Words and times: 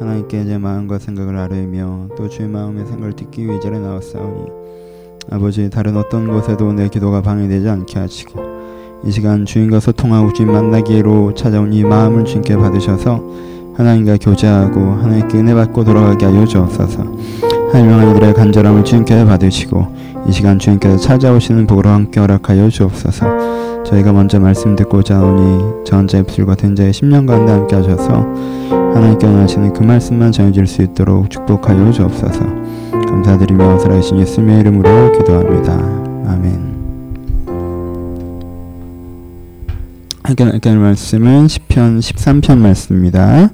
하나님께 0.00 0.46
제 0.46 0.56
마음과 0.56 0.98
생각을 0.98 1.36
아뢰며 1.36 2.08
또 2.16 2.26
주의 2.26 2.48
마음의 2.48 2.86
생각을 2.86 3.12
듣기 3.12 3.46
위해 3.46 3.60
자리에 3.60 3.78
나왔사오니 3.80 4.46
아버지 5.30 5.68
다른 5.68 5.94
어떤 5.98 6.26
곳에도 6.26 6.72
내 6.72 6.88
기도가 6.88 7.20
방해되지 7.20 7.68
않게 7.68 7.98
하시고 7.98 8.40
이 9.04 9.10
시간 9.10 9.44
주인과 9.44 9.78
소통하고 9.78 10.32
주인 10.32 10.50
만나기로 10.50 11.34
찾아온 11.34 11.74
이 11.74 11.84
마음을 11.84 12.24
주님께 12.24 12.56
받으셔서 12.56 13.22
하나님과 13.76 14.16
교제하고 14.16 14.80
하나님께 14.80 15.36
은혜 15.36 15.54
받고 15.54 15.84
돌아가게 15.84 16.24
하여 16.24 16.46
주옵소서. 16.46 17.04
하나님 17.70 18.10
이들의 18.10 18.32
간절함을 18.34 18.84
주님께 18.84 19.26
받으시고 19.26 19.86
이 20.28 20.32
시간 20.32 20.58
주님께서 20.58 20.96
찾아오시는 20.96 21.66
복으로 21.66 21.90
함께 21.90 22.20
허락하여 22.20 22.70
주옵소서. 22.70 23.84
저희가 23.84 24.12
먼저 24.12 24.40
말씀 24.40 24.76
듣고자 24.76 25.18
하오니 25.18 25.84
저 25.84 25.96
혼자 25.96 26.18
입술과 26.18 26.54
된 26.54 26.74
자의 26.74 26.92
심령 26.92 27.26
가운데 27.26 27.52
함께 27.52 27.76
하셔서 27.76 28.26
하나님께 28.94 29.26
원하시는 29.26 29.72
그 29.72 29.82
말씀만 29.82 30.32
전해질 30.32 30.66
수 30.66 30.82
있도록 30.82 31.30
축복하여 31.30 31.92
주옵소서 31.92 32.40
감사드리며 32.90 33.78
살아계신 33.78 34.20
예수님의 34.20 34.60
이름으로 34.60 35.12
기도합니다 35.12 35.74
아멘 36.30 36.70
하게 40.30 40.74
말씀은 40.74 41.48
시편 41.48 41.98
13편 41.98 42.58
말씀입니다. 42.58 43.50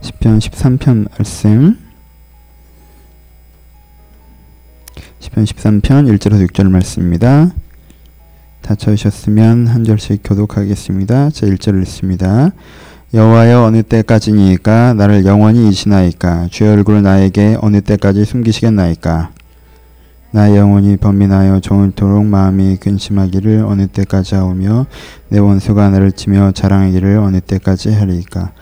시편 0.00 0.40
13편 0.40 1.08
말씀 1.16 1.78
시편 5.20 5.44
13편 5.44 6.18
1절에서 6.18 6.48
6절 6.48 6.68
말씀입니다. 6.68 7.50
다 8.62 8.74
찾으셨으면 8.74 9.68
한 9.68 9.84
절씩 9.84 10.22
교독하겠습니다. 10.24 11.30
제 11.30 11.46
1절을 11.46 11.82
읽습니다. 11.82 12.50
여호와여 13.12 13.64
어느 13.64 13.82
때까지니까? 13.82 14.94
나를 14.94 15.24
영원히 15.24 15.68
이시나이까? 15.68 16.46
주의 16.48 16.70
얼굴을 16.70 17.02
나에게 17.02 17.56
어느 17.60 17.80
때까지 17.80 18.24
숨기시겠나이까? 18.24 19.30
나의 20.30 20.56
영혼이 20.56 20.96
번민하여 20.98 21.58
종일토록 21.58 22.24
마음이 22.24 22.76
근심하기를 22.76 23.64
어느 23.66 23.88
때까지 23.88 24.36
하오며 24.36 24.86
내 25.28 25.40
원수가 25.40 25.90
나를 25.90 26.12
치며 26.12 26.52
자랑하기를 26.52 27.16
어느 27.16 27.40
때까지 27.40 27.92
하리이까? 27.92 28.52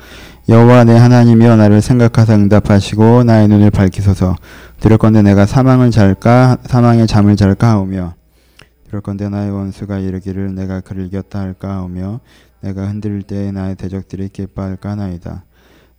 여호와 0.48 0.84
내 0.84 0.96
하나님이여 0.96 1.56
나를 1.56 1.82
생각하사 1.82 2.34
응답하시고 2.36 3.24
나의 3.24 3.48
눈을 3.48 3.70
밝히소서. 3.70 4.34
들을건대 4.80 5.20
내가 5.20 5.44
사망을 5.44 5.90
잘까? 5.90 6.56
사망의 6.64 7.06
잠을 7.06 7.36
잘까? 7.36 7.72
하오며 7.72 8.14
들을건대 8.88 9.28
나의 9.28 9.50
원수가 9.50 9.98
이르기를 9.98 10.54
내가 10.54 10.80
그를 10.80 11.04
이겼다 11.04 11.38
할까? 11.38 11.68
하오며 11.74 12.20
내가 12.60 12.88
흔들릴 12.88 13.22
때에 13.22 13.52
나의 13.52 13.76
대적들이 13.76 14.28
기뻐할까 14.30 14.90
하나이다 14.90 15.44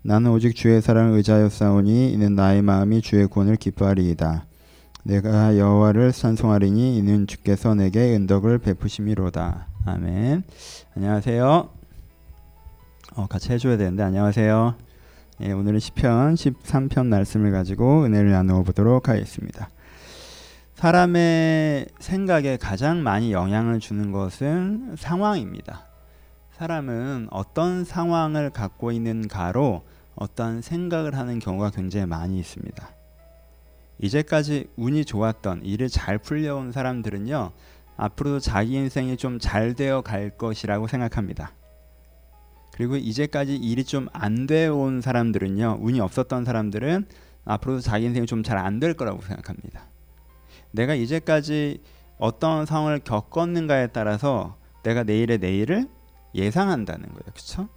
나는 0.02 0.32
오직 0.32 0.56
주의 0.56 0.82
사랑을 0.82 1.18
의지하여 1.18 1.50
싸우니 1.50 2.12
이는 2.12 2.36
나의 2.36 2.62
마음이 2.62 3.02
주의 3.02 3.28
구원을 3.28 3.56
기뻐하리이다 3.56 4.46
내가 5.04 5.58
여호와를 5.58 6.12
찬송하리니 6.12 6.98
이는 6.98 7.26
주께서 7.26 7.74
내게 7.74 8.16
은덕을 8.16 8.60
베푸심이로다. 8.60 9.68
아멘. 9.86 10.44
안녕하세요. 10.96 11.70
어, 13.16 13.28
같이 13.28 13.52
해줘야 13.52 13.78
되는데 13.78 14.04
안녕하세요. 14.04 14.76
예, 15.42 15.52
오늘은 15.52 15.80
시편 15.80 16.36
13편 16.36 17.08
말씀을 17.08 17.52
가지고 17.52 18.04
은혜를 18.04 18.32
나누어 18.32 18.62
보도록 18.64 19.08
하겠습니다. 19.10 19.70
사람의 20.76 21.88
생각에 22.00 22.58
가장 22.58 23.02
많이 23.02 23.32
영향을 23.32 23.80
주는 23.80 24.12
것은 24.12 24.96
상황입니다. 24.98 25.89
사람은 26.60 27.30
어떤 27.32 27.86
상황을 27.86 28.50
갖고 28.50 28.92
있는가로 28.92 29.82
어떤 30.16 30.62
생각을 30.62 31.16
하는 31.16 31.40
경우가 31.40 31.70
굉장히 31.70 32.06
많이 32.06 32.38
있습니다. 32.38 32.90
이제까지 34.00 34.68
운이 34.76 35.06
좋았던 35.06 35.64
일을 35.64 35.88
잘 35.88 36.18
풀려온 36.18 36.74
사람들은요 36.74 37.54
앞으로도 37.96 38.40
자기 38.42 38.74
인생이 38.74 39.16
좀 39.16 39.40
잘 39.40 39.74
되어 39.74 40.02
갈 40.02 40.32
것이라고 40.32 40.88
생각합니다. 40.88 41.54
그리고 42.74 42.98
이제까지 42.98 43.56
일이 43.56 43.86
좀 43.86 44.10
안 44.12 44.46
되어 44.46 44.76
온 44.76 45.00
사람들은요 45.00 45.78
운이 45.80 46.02
없었던 46.02 46.44
사람들은 46.44 47.08
앞으로도 47.46 47.80
자기 47.80 48.04
인생이 48.08 48.26
좀 48.26 48.44
잘 48.44 48.58
안 48.58 48.82
될 48.82 48.96
거라고 48.96 49.22
생각합니다. 49.22 49.84
내가 50.72 50.94
이제까지 50.94 51.82
어떤 52.18 52.66
상황을 52.66 53.00
겪었는가에 53.00 53.88
따라서 53.88 54.58
내가 54.84 55.04
내일의 55.04 55.38
내일을 55.38 55.88
예상한다는 56.36 57.08
거예요. 57.10 57.22
그렇죠? 57.34 57.70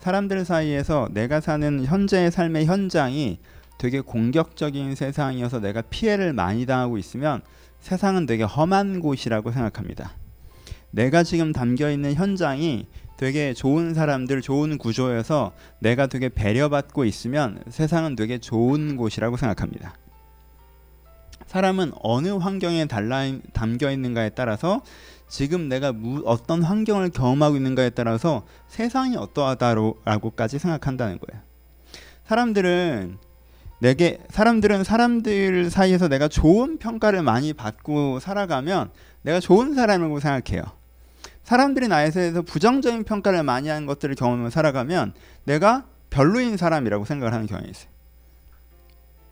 사람들 0.00 0.44
사이에서 0.44 1.08
내가 1.12 1.40
사는 1.40 1.84
현재의 1.84 2.30
삶의 2.30 2.66
현장이 2.66 3.38
되게 3.78 4.00
공격적인 4.00 4.94
세상이어서 4.94 5.60
내가 5.60 5.82
피해를 5.82 6.32
많이 6.32 6.66
당하고 6.66 6.98
있으면 6.98 7.42
세상은 7.80 8.26
되게 8.26 8.42
험한 8.42 9.00
곳이라고 9.00 9.52
생각합니다. 9.52 10.12
내가 10.90 11.22
지금 11.22 11.52
담겨 11.52 11.90
있는 11.90 12.14
현장이 12.14 12.86
되게 13.16 13.54
좋은 13.54 13.94
사람들, 13.94 14.42
좋은 14.42 14.78
구조여서 14.78 15.52
내가 15.80 16.06
되게 16.06 16.28
배려받고 16.28 17.04
있으면 17.04 17.62
세상은 17.68 18.16
되게 18.16 18.38
좋은 18.38 18.96
곳이라고 18.96 19.36
생각합니다. 19.36 19.94
사람은 21.46 21.92
어느 22.02 22.28
환경에 22.28 22.86
담겨 22.86 23.90
있는가에 23.90 24.30
따라서 24.30 24.82
지금 25.28 25.68
내가 25.68 25.92
무, 25.92 26.22
어떤 26.24 26.62
환경을 26.62 27.10
경험하고 27.10 27.56
있는가에 27.56 27.90
따라서 27.90 28.46
세상이 28.68 29.16
어떠하다라고까지 29.16 30.58
생각한다는 30.58 31.18
거예요. 31.18 31.42
사람들은 32.26 33.18
내게 33.78 34.18
사람들은 34.30 34.84
사람들 34.84 35.70
사이에서 35.70 36.08
내가 36.08 36.28
좋은 36.28 36.78
평가를 36.78 37.22
많이 37.22 37.52
받고 37.52 38.20
살아가면 38.20 38.90
내가 39.22 39.40
좋은 39.40 39.74
사람이라고 39.74 40.20
생각해요. 40.20 40.62
사람들이 41.44 41.88
나에 41.88 42.10
대해서 42.10 42.42
부정적인 42.42 43.04
평가를 43.04 43.42
많이 43.42 43.68
하는 43.68 43.86
것들을 43.86 44.14
경험하며 44.14 44.50
살아가면 44.50 45.12
내가 45.44 45.84
별로인 46.10 46.56
사람이라고 46.56 47.04
생각을 47.04 47.32
하는 47.32 47.46
경향이 47.46 47.70
있어요. 47.70 47.88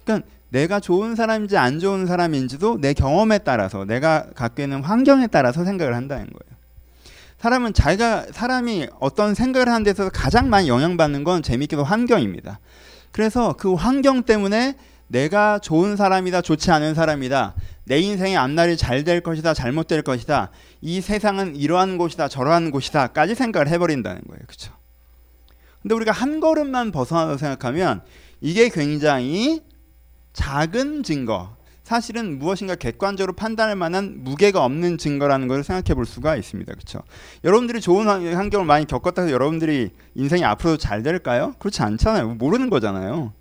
그러니까 0.05 0.29
내가 0.55 0.79
좋은 0.79 1.17
사람인지 1.17 1.57
안 1.57 1.81
좋은 1.81 2.07
사람인지도 2.07 2.79
내 2.81 2.95
경험에 2.95 3.39
따라서 3.39 3.85
내가 3.85 4.27
갖고 4.37 4.63
있는 4.63 4.85
환경에 4.85 5.27
따라서 5.27 5.65
생각을 5.65 5.97
한다는 5.97 6.27
거예요. 6.27 6.55
사람은 7.39 7.75
자기가 7.75 8.27
사람이 8.31 8.87
어떤 9.01 9.35
생각을 9.35 9.69
하는 9.69 9.83
데서 9.83 10.11
가장 10.11 10.51
많이 10.51 10.69
영향받는 10.69 11.25
건 11.25 11.43
재미있게도 11.43 11.83
환경입니다. 11.83 12.61
그래서 13.11 13.55
그 13.55 13.75
환경 13.75 14.23
때문에 14.23 14.77
내가 15.09 15.59
좋은 15.59 15.97
사람이다, 15.97 16.41
좋지 16.43 16.71
않은 16.71 16.95
사람이다. 16.95 17.57
내 17.87 17.99
인생의 17.99 18.37
앞날이 18.37 18.77
잘 18.77 19.03
될 19.03 19.23
것이다, 19.23 19.55
잘못될 19.55 20.03
것이다. 20.03 20.51
이 20.81 21.01
세상은 21.01 21.57
이러한 21.57 21.99
곳이다, 21.99 22.29
저러한 22.29 22.71
곳이다까지 22.71 23.35
생각을 23.35 23.67
해버린다는 23.67 24.23
거예요. 24.29 24.41
그렇죠? 24.47 24.73
근데 25.83 25.97
우리가 25.97 26.13
한 26.13 26.39
걸음만 26.39 26.93
벗어나서 26.93 27.39
생각하면 27.39 28.03
이게 28.41 28.69
굉장히 28.69 29.74
작은 30.35 31.03
증거, 31.03 31.57
사실은 31.85 32.39
무엇인가 32.39 32.75
객관적으로 32.75 33.35
판단할 33.35 33.77
만한 33.77 34.25
무게가 34.25 34.65
없는 34.65 34.99
증거라는 34.99 35.49
것을 35.49 35.65
생각해 35.65 35.95
볼 35.95 36.07
수가 36.07 36.37
있습니다. 36.37 36.73
그렇죠? 36.73 37.01
여러분들이 37.45 37.81
좋은 37.81 38.07
환경을 38.07 38.67
많이 38.67 38.87
겪었다 38.87 39.23
해서 39.23 39.33
여러분들이 39.33 39.91
인생이 40.15 40.45
앞으로 40.45 40.77
잘 40.77 41.03
될까요? 41.03 41.55
그렇지 41.59 41.83
않잖아요. 41.83 42.35
모르는 42.35 42.71
거잖아요. 42.71 43.33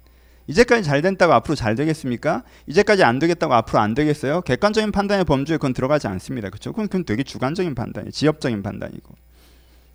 이제까지 0.47 0.83
잘 0.83 1.01
된다고 1.01 1.31
앞으로 1.33 1.55
잘 1.55 1.75
되겠습니까? 1.75 2.43
이제까지 2.67 3.05
안 3.05 3.17
되겠다고 3.17 3.53
앞으로 3.53 3.79
안 3.79 3.93
되겠어요? 3.93 4.41
객관적인 4.41 4.91
판단의 4.91 5.23
범주에 5.23 5.55
그건 5.55 5.73
들어가지 5.73 6.07
않습니다. 6.07 6.49
그렇죠? 6.49 6.73
그건, 6.73 6.87
그건 6.87 7.05
되게 7.05 7.23
주관적인 7.23 7.75
판단이 7.75 8.11
지엽적인 8.11 8.61
판단이고. 8.61 9.15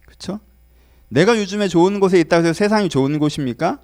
그렇죠? 0.06 0.40
내가 1.10 1.38
요즘에 1.38 1.68
좋은 1.68 2.00
곳에 2.00 2.18
있다고 2.20 2.46
해서 2.46 2.54
세상이 2.54 2.88
좋은 2.88 3.18
곳입니까? 3.18 3.78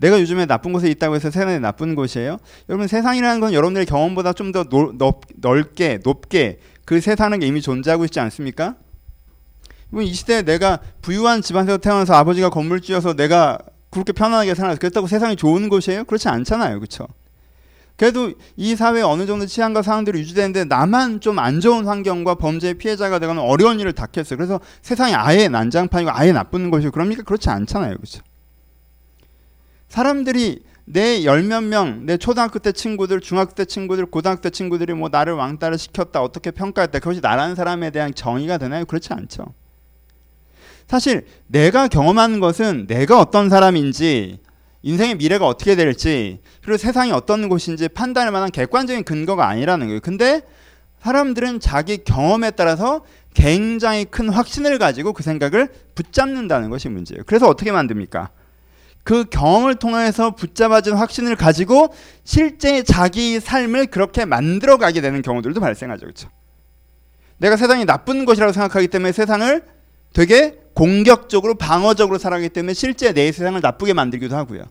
내가 0.00 0.20
요즘에 0.20 0.46
나쁜 0.46 0.72
곳에 0.72 0.88
있다고 0.90 1.16
해서 1.16 1.30
세상이 1.30 1.58
나쁜 1.60 1.94
곳이에요? 1.94 2.38
여러분 2.68 2.86
세상이라는 2.88 3.40
건 3.40 3.52
여러분들의 3.52 3.86
경험보다 3.86 4.32
좀 4.32 4.52
더 4.52 4.64
넓게 5.36 6.00
높게 6.04 6.60
그 6.84 7.00
세상은 7.00 7.42
이미 7.42 7.60
존재하고 7.60 8.04
있지 8.06 8.20
않습니까? 8.20 8.76
이 10.00 10.12
시대에 10.12 10.42
내가 10.42 10.78
부유한 11.02 11.42
집안에서 11.42 11.78
태어나서 11.78 12.14
아버지가 12.14 12.50
건물주여서 12.50 13.14
내가 13.14 13.58
그렇게 13.90 14.12
편안하게 14.12 14.54
살아서 14.54 14.78
그렇다고 14.78 15.06
세상이 15.06 15.36
좋은 15.36 15.68
곳이에요? 15.68 16.04
그렇지 16.04 16.28
않잖아요. 16.28 16.78
그렇죠? 16.78 17.06
그래도 17.96 18.32
이 18.56 18.76
사회에 18.76 19.02
어느 19.02 19.26
정도 19.26 19.46
치안과 19.46 19.82
상황들이 19.82 20.20
유지되는데 20.20 20.64
나만 20.66 21.20
좀 21.20 21.38
안 21.40 21.60
좋은 21.60 21.84
환경과 21.86 22.36
범죄의 22.36 22.74
피해자가 22.74 23.18
되거나 23.18 23.42
어려운 23.42 23.80
일을 23.80 23.92
닥쳤어요. 23.92 24.36
그래서 24.36 24.60
세상이 24.82 25.14
아예 25.14 25.48
난장판이고 25.48 26.10
아예 26.12 26.32
나쁜 26.32 26.70
곳이고 26.70 26.92
그럽니까? 26.92 27.22
그렇지 27.24 27.50
않잖아요. 27.50 27.96
그렇죠? 27.96 28.20
사람들이 29.88 30.62
내 30.84 31.22
열 31.24 31.42
몇 31.42 31.62
명, 31.62 32.06
내 32.06 32.16
초등학교 32.16 32.58
때 32.58 32.72
친구들, 32.72 33.20
중학교 33.20 33.52
때 33.52 33.66
친구들, 33.66 34.06
고등학교 34.06 34.40
때 34.40 34.50
친구들이 34.50 34.94
뭐 34.94 35.10
나를 35.10 35.34
왕따를 35.34 35.76
시켰다, 35.76 36.22
어떻게 36.22 36.50
평가했다, 36.50 36.98
그것이 37.00 37.20
나라는 37.20 37.54
사람에 37.54 37.90
대한 37.90 38.14
정의가 38.14 38.56
되나요? 38.56 38.86
그렇지 38.86 39.12
않죠. 39.12 39.52
사실 40.86 41.26
내가 41.46 41.88
경험하는 41.88 42.40
것은 42.40 42.86
내가 42.86 43.20
어떤 43.20 43.50
사람인지 43.50 44.38
인생의 44.82 45.16
미래가 45.16 45.46
어떻게 45.46 45.76
될지 45.76 46.40
그리고 46.62 46.78
세상이 46.78 47.12
어떤 47.12 47.50
곳인지 47.50 47.88
판단할 47.88 48.32
만한 48.32 48.50
객관적인 48.50 49.04
근거가 49.04 49.46
아니라는 49.46 49.88
거예요. 49.88 50.00
근데 50.00 50.40
사람들은 51.00 51.60
자기 51.60 51.98
경험에 51.98 52.52
따라서 52.52 53.04
굉장히 53.34 54.06
큰 54.06 54.30
확신을 54.30 54.78
가지고 54.78 55.12
그 55.12 55.22
생각을 55.22 55.68
붙잡는다는 55.94 56.70
것이 56.70 56.88
문제예요. 56.88 57.24
그래서 57.26 57.46
어떻게 57.48 57.70
만듭니까? 57.70 58.30
그 59.08 59.24
경험을 59.24 59.76
통해서 59.76 60.32
붙잡아진 60.32 60.92
확신을 60.92 61.34
가지고 61.34 61.94
실제 62.24 62.82
자기 62.82 63.40
삶을 63.40 63.86
그렇게 63.86 64.26
만들어가게 64.26 65.00
되는 65.00 65.22
경우들도 65.22 65.62
발생하죠. 65.62 66.02
그렇죠? 66.02 66.28
내가 67.38 67.56
세상이 67.56 67.86
나쁜 67.86 68.26
것이라고 68.26 68.52
생각하기 68.52 68.88
때문에 68.88 69.12
세상을 69.12 69.64
되게 70.12 70.58
공격적으로 70.74 71.54
방어적으로 71.54 72.18
살아가기 72.18 72.50
때문에 72.50 72.74
실제 72.74 73.14
내 73.14 73.32
세상을 73.32 73.58
나쁘게 73.58 73.94
만들기도 73.94 74.36
하고요. 74.36 74.64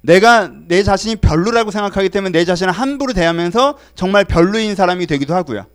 내가 0.00 0.50
내 0.66 0.82
자신이 0.82 1.16
별로라고 1.16 1.70
생각하기 1.70 2.08
때문에 2.08 2.38
내 2.38 2.46
자신을 2.46 2.72
함부로 2.72 3.12
대하면서 3.12 3.76
정말 3.94 4.24
별로인 4.24 4.74
사람이 4.74 5.06
되기도 5.06 5.34
하고요. 5.34 5.66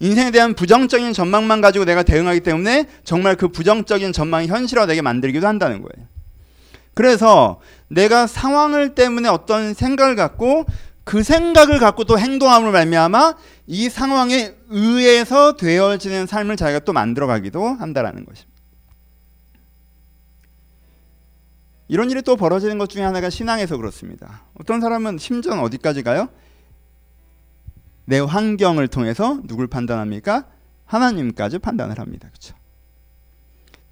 인생에 0.00 0.32
대한 0.32 0.54
부정적인 0.54 1.12
전망만 1.12 1.60
가지고 1.60 1.84
내가 1.84 2.02
대응하기 2.02 2.40
때문에 2.40 2.86
정말 3.04 3.36
그 3.36 3.46
부정적인 3.46 4.12
전망이 4.12 4.48
현실화되게 4.48 5.00
만들기도 5.00 5.46
한다는 5.46 5.80
거예요. 5.80 6.08
그래서 6.94 7.60
내가 7.88 8.26
상황을 8.26 8.94
때문에 8.94 9.28
어떤 9.28 9.74
생각을 9.74 10.16
갖고 10.16 10.64
그 11.04 11.22
생각을 11.22 11.78
갖고 11.78 12.04
또 12.04 12.18
행동함으로 12.18 12.72
말미암아 12.72 13.34
이 13.66 13.88
상황에 13.88 14.54
의해서 14.68 15.56
되어지는 15.56 16.26
삶을 16.26 16.56
자기가 16.56 16.80
또 16.80 16.92
만들어가기도 16.92 17.62
한다라는 17.64 18.24
것입니다. 18.24 18.54
이런 21.88 22.10
일이 22.10 22.22
또 22.22 22.36
벌어지는 22.36 22.78
것 22.78 22.88
중에 22.88 23.02
하나가 23.02 23.28
신앙에서 23.28 23.76
그렇습니다. 23.76 24.42
어떤 24.58 24.80
사람은 24.80 25.18
심지어는 25.18 25.62
어디까지 25.62 26.02
가요? 26.02 26.28
내 28.06 28.18
환경을 28.18 28.88
통해서 28.88 29.40
누굴 29.44 29.66
판단합니까? 29.66 30.46
하나님까지 30.86 31.58
판단을 31.58 31.98
합니다. 31.98 32.28
그렇죠? 32.28 32.54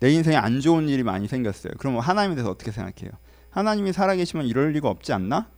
내 0.02 0.10
인생에 0.10 0.34
안 0.34 0.60
좋은 0.60 0.88
일이 0.88 1.04
많이 1.04 1.28
생겼어요. 1.28 1.74
그럼 1.78 2.00
하나님에 2.00 2.34
대해서 2.34 2.50
어떻게 2.50 2.72
생각해요? 2.72 3.12
하나님이 3.50 3.92
살아계시면 3.92 4.46
이럴 4.46 4.72
리가 4.72 4.88
없지 4.88 5.12
않나? 5.12 5.48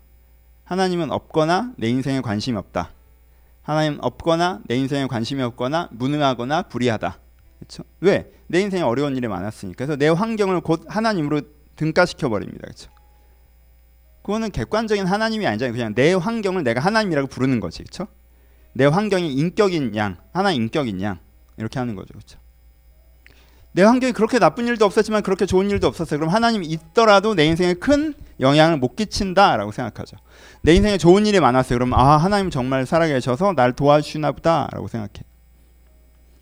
하나님은 0.64 1.10
없거나 1.10 1.72
내 1.78 1.88
인생에 1.88 2.20
관심이 2.20 2.54
없다. 2.58 2.90
하나님 3.62 3.96
없거나 4.02 4.60
내 4.66 4.76
인생에 4.76 5.06
관심이 5.06 5.40
없거나 5.40 5.88
무능하거나 5.92 6.64
불의하다. 6.64 7.18
그렇죠? 7.58 7.84
왜? 8.00 8.30
내 8.48 8.60
인생에 8.60 8.82
어려운 8.82 9.16
일이 9.16 9.26
많았으니까. 9.28 9.86
그래서 9.86 9.96
내 9.96 10.08
환경을 10.08 10.60
곧 10.60 10.84
하나님으로 10.88 11.40
등가시켜 11.76 12.28
버립니다. 12.28 12.64
그렇죠? 12.64 12.90
그거는 14.20 14.50
객관적인 14.50 15.06
하나님이 15.06 15.46
아니잖아요. 15.46 15.72
그냥 15.72 15.94
내 15.94 16.12
환경을 16.12 16.64
내가 16.64 16.82
하나님이라고 16.82 17.28
부르는 17.28 17.60
거지. 17.60 17.78
그렇죠? 17.78 18.08
내 18.74 18.84
환경이 18.84 19.32
인격인 19.32 19.96
양, 19.96 20.18
하나 20.34 20.52
인격인 20.52 21.00
양 21.00 21.18
이렇게 21.56 21.78
하는 21.78 21.94
거죠. 21.94 22.12
그렇죠? 22.12 22.43
내 23.74 23.82
환경이 23.82 24.12
그렇게 24.12 24.38
나쁜 24.38 24.68
일도 24.68 24.84
없었지만 24.84 25.24
그렇게 25.24 25.46
좋은 25.46 25.68
일도 25.68 25.88
없었어요. 25.88 26.20
그럼 26.20 26.32
하나님이 26.32 26.64
있더라도 26.66 27.34
내 27.34 27.44
인생에 27.44 27.74
큰 27.74 28.14
영향을 28.38 28.78
못 28.78 28.94
끼친다라고 28.94 29.72
생각하죠. 29.72 30.16
내 30.62 30.76
인생에 30.76 30.96
좋은 30.96 31.26
일이 31.26 31.40
많았어요. 31.40 31.80
그럼 31.80 31.92
아 31.92 32.16
하나님 32.16 32.50
정말 32.50 32.86
살아계셔서 32.86 33.54
날 33.54 33.72
도와주시나 33.72 34.30
보다라고 34.30 34.86
생각해. 34.86 35.24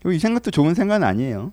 이 0.05 0.19
생각도 0.19 0.51
좋은 0.51 0.75
생각은 0.75 1.03
아니에요. 1.03 1.51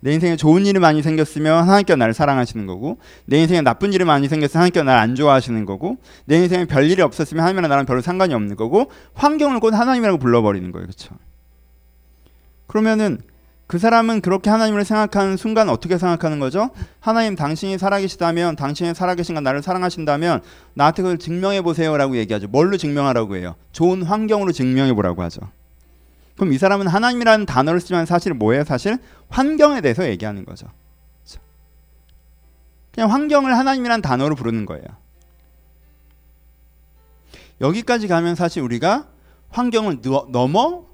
내 0.00 0.12
인생에 0.12 0.34
좋은 0.36 0.66
일이 0.66 0.80
많이 0.80 1.00
생겼으면 1.00 1.62
하나님께서 1.62 1.96
나를 1.96 2.14
사랑하시는 2.14 2.66
거고 2.66 2.98
내 3.26 3.40
인생에 3.40 3.60
나쁜 3.60 3.92
일이 3.92 4.04
많이 4.04 4.28
생겼으면 4.28 4.60
하나님께서 4.60 4.82
나를 4.82 5.00
안 5.00 5.14
좋아하시는 5.14 5.64
거고 5.66 5.98
내 6.24 6.42
인생에 6.42 6.64
별 6.64 6.90
일이 6.90 7.00
없었으면 7.00 7.42
하나님이랑 7.42 7.68
나랑 7.68 7.86
별로 7.86 8.00
상관이 8.00 8.34
없는 8.34 8.56
거고 8.56 8.90
환경을 9.14 9.60
곧 9.60 9.72
하나님이라고 9.72 10.18
불러버리는 10.18 10.72
거예요. 10.72 10.84
그렇죠? 10.84 11.14
그러면은 12.66 13.20
그 13.66 13.78
사람은 13.78 14.20
그렇게 14.20 14.50
하나님을 14.50 14.84
생각하는 14.84 15.36
순간 15.36 15.68
어떻게 15.70 15.96
생각하는 15.96 16.38
거죠? 16.38 16.70
하나님 17.00 17.34
당신이 17.34 17.78
살아계시다면 17.78 18.56
당신이 18.56 18.94
살아계신 18.94 19.34
건 19.34 19.44
나를 19.44 19.62
사랑하신다면 19.62 20.42
나한테 20.74 21.02
그걸 21.02 21.18
증명해 21.18 21.62
보세요라고 21.62 22.16
얘기하죠. 22.18 22.48
뭘로 22.48 22.76
증명하라고 22.76 23.36
해요? 23.36 23.54
좋은 23.72 24.02
환경으로 24.02 24.52
증명해 24.52 24.92
보라고 24.92 25.22
하죠. 25.22 25.40
그럼 26.36 26.52
이 26.52 26.58
사람은 26.58 26.88
하나님이라는 26.88 27.46
단어를 27.46 27.80
쓰면 27.80 28.06
사실 28.06 28.34
뭐예요? 28.34 28.64
사실 28.64 28.98
환경에 29.28 29.80
대해서 29.80 30.06
얘기하는 30.06 30.44
거죠. 30.44 30.66
그렇죠? 31.24 31.40
그냥 32.92 33.12
환경을 33.12 33.56
하나님이라는 33.56 34.02
단어로 34.02 34.34
부르는 34.34 34.66
거예요. 34.66 34.84
여기까지 37.60 38.08
가면 38.08 38.34
사실 38.34 38.62
우리가 38.62 39.06
환경을 39.50 40.00
넘어 40.30 40.84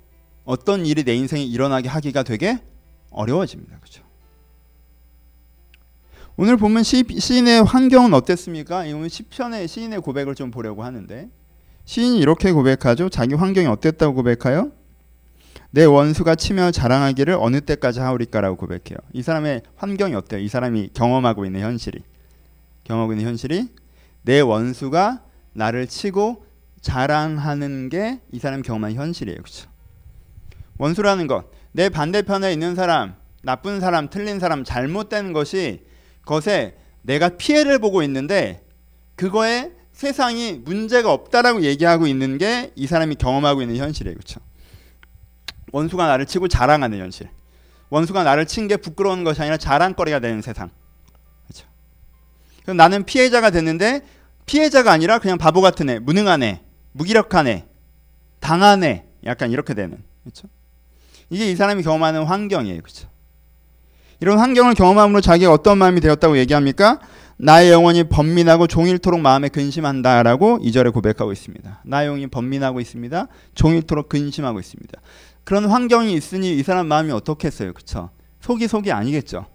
어떤 0.50 0.84
일이 0.84 1.04
내 1.04 1.14
인생에 1.14 1.44
일어나게 1.44 1.88
하기가 1.88 2.24
되게 2.24 2.58
어려워집니다. 3.10 3.78
그렇죠? 3.78 4.02
오늘 6.36 6.56
보면 6.56 6.82
시, 6.82 7.04
인의 7.06 7.62
환경은 7.62 8.12
어땠습니까? 8.14 8.80
오늘 8.80 9.08
시편의 9.08 9.68
시인의 9.68 10.00
고백을 10.00 10.34
좀 10.34 10.50
보려고 10.50 10.82
하는데 10.82 11.28
시인이 11.84 12.18
이렇게 12.18 12.50
고백하죠. 12.50 13.10
자기 13.10 13.34
환경이 13.34 13.68
어땠다고 13.68 14.14
고백하여? 14.14 14.72
내 15.70 15.84
원수가 15.84 16.34
치며 16.34 16.72
자랑하기를 16.72 17.36
어느 17.38 17.60
때까지 17.60 18.00
하오리까라고 18.00 18.56
고백해요. 18.56 18.98
이 19.12 19.22
사람의 19.22 19.62
환경이 19.76 20.16
어때요? 20.16 20.40
이 20.40 20.48
사람이 20.48 20.90
경험하고 20.94 21.44
있는 21.44 21.60
현실이 21.60 22.02
경험하고 22.82 23.12
있는 23.12 23.26
현실이 23.26 23.68
내 24.22 24.40
원수가 24.40 25.22
나를 25.52 25.86
치고 25.86 26.44
자랑하는 26.80 27.88
게 27.88 28.20
이 28.32 28.40
사람 28.40 28.62
경험한 28.62 28.94
현실이에요. 28.94 29.38
그렇죠? 29.38 29.69
원수라는 30.80 31.26
것, 31.26 31.44
내 31.72 31.90
반대편에 31.90 32.52
있는 32.54 32.74
사람, 32.74 33.14
나쁜 33.42 33.80
사람, 33.80 34.08
틀린 34.08 34.40
사람, 34.40 34.64
잘못된 34.64 35.34
것이 35.34 35.84
것에 36.24 36.74
내가 37.02 37.28
피해를 37.36 37.78
보고 37.78 38.02
있는데 38.02 38.64
그거에 39.14 39.72
세상이 39.92 40.62
문제가 40.64 41.12
없다라고 41.12 41.62
얘기하고 41.62 42.06
있는 42.06 42.38
게 42.38 42.72
이 42.76 42.86
사람이 42.86 43.16
경험하고 43.16 43.60
있는 43.60 43.76
현실이에요. 43.76 44.14
그렇죠? 44.16 44.40
원수가 45.72 46.06
나를 46.06 46.24
치고 46.24 46.48
자랑하는 46.48 46.98
현실. 46.98 47.28
원수가 47.90 48.24
나를 48.24 48.46
친 48.46 48.66
게 48.66 48.78
부끄러운 48.78 49.22
것이 49.22 49.42
아니라 49.42 49.58
자랑거리가 49.58 50.20
되는 50.20 50.40
세상. 50.40 50.70
그렇죠? 51.46 51.66
그럼 52.62 52.78
나는 52.78 53.04
피해자가 53.04 53.50
됐는데 53.50 54.00
피해자가 54.46 54.90
아니라 54.92 55.18
그냥 55.18 55.36
바보 55.36 55.60
같은 55.60 55.90
애, 55.90 55.98
무능한 55.98 56.42
애, 56.42 56.62
무기력한 56.92 57.46
애, 57.48 57.66
당한 58.40 58.82
애, 58.82 59.04
약간 59.26 59.50
이렇게 59.50 59.74
되는. 59.74 60.02
그렇죠? 60.22 60.48
이게 61.30 61.50
이 61.50 61.56
사람이 61.56 61.82
경험하는 61.82 62.24
환경이에요. 62.24 62.82
그렇죠? 62.82 63.08
이런 64.20 64.38
환경을 64.38 64.74
경험함으로 64.74 65.20
자기가 65.20 65.52
어떤 65.52 65.78
마음이 65.78 66.00
되었다고 66.00 66.36
얘기합니까? 66.38 67.00
나의 67.38 67.70
영혼이 67.70 68.04
번민하고 68.04 68.66
종일토록 68.66 69.20
마음에 69.20 69.48
근심한다라고 69.48 70.58
이절에 70.60 70.90
고백하고 70.90 71.32
있습니다. 71.32 71.82
나의 71.86 72.08
영혼이 72.08 72.26
번민하고 72.26 72.80
있습니다. 72.80 73.28
종일토록 73.54 74.10
근심하고 74.10 74.60
있습니다. 74.60 75.00
그런 75.44 75.64
환경이 75.64 76.12
있으니 76.12 76.54
이 76.54 76.62
사람 76.62 76.86
마음이 76.86 77.10
어떻겠어요? 77.12 77.72
그렇죠? 77.72 78.10
속이 78.40 78.68
속이 78.68 78.92
아니겠죠. 78.92 79.46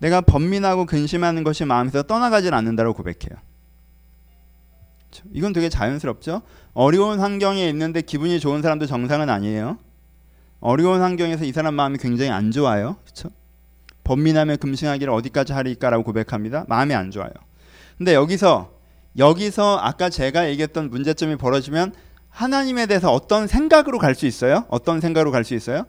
내가 0.00 0.20
번민하고 0.20 0.86
근심하는 0.86 1.44
것이 1.44 1.64
마음에서 1.64 2.02
떠나가질 2.02 2.54
않는다고 2.54 2.94
고백해요. 2.94 3.38
그렇죠? 4.98 5.28
이건 5.32 5.52
되게 5.52 5.68
자연스럽죠. 5.68 6.42
어려운 6.72 7.20
환경에 7.20 7.68
있는데 7.68 8.00
기분이 8.00 8.40
좋은 8.40 8.62
사람도 8.62 8.86
정상은 8.86 9.30
아니에요. 9.30 9.78
어려운 10.60 11.00
환경에서 11.00 11.44
이 11.44 11.52
사람 11.52 11.74
마음이 11.74 11.98
굉장히 11.98 12.30
안 12.30 12.50
좋아요. 12.50 12.96
그렇죠? 13.04 13.30
번민하며 14.04 14.56
금싱하기를 14.56 15.12
어디까지 15.12 15.52
하리까라고 15.52 16.04
고백합니다. 16.04 16.64
마음이 16.68 16.94
안 16.94 17.10
좋아요. 17.10 17.30
근데 17.98 18.14
여기서 18.14 18.72
여기서 19.18 19.78
아까 19.78 20.08
제가 20.08 20.48
얘기했던 20.50 20.90
문제점이 20.90 21.36
벌어지면 21.36 21.94
하나님에 22.28 22.86
대해서 22.86 23.12
어떤 23.12 23.46
생각으로 23.46 23.98
갈 23.98 24.14
수 24.14 24.26
있어요? 24.26 24.64
어떤 24.68 25.00
생각으로 25.00 25.30
갈 25.32 25.44
수 25.44 25.54
있어요? 25.54 25.84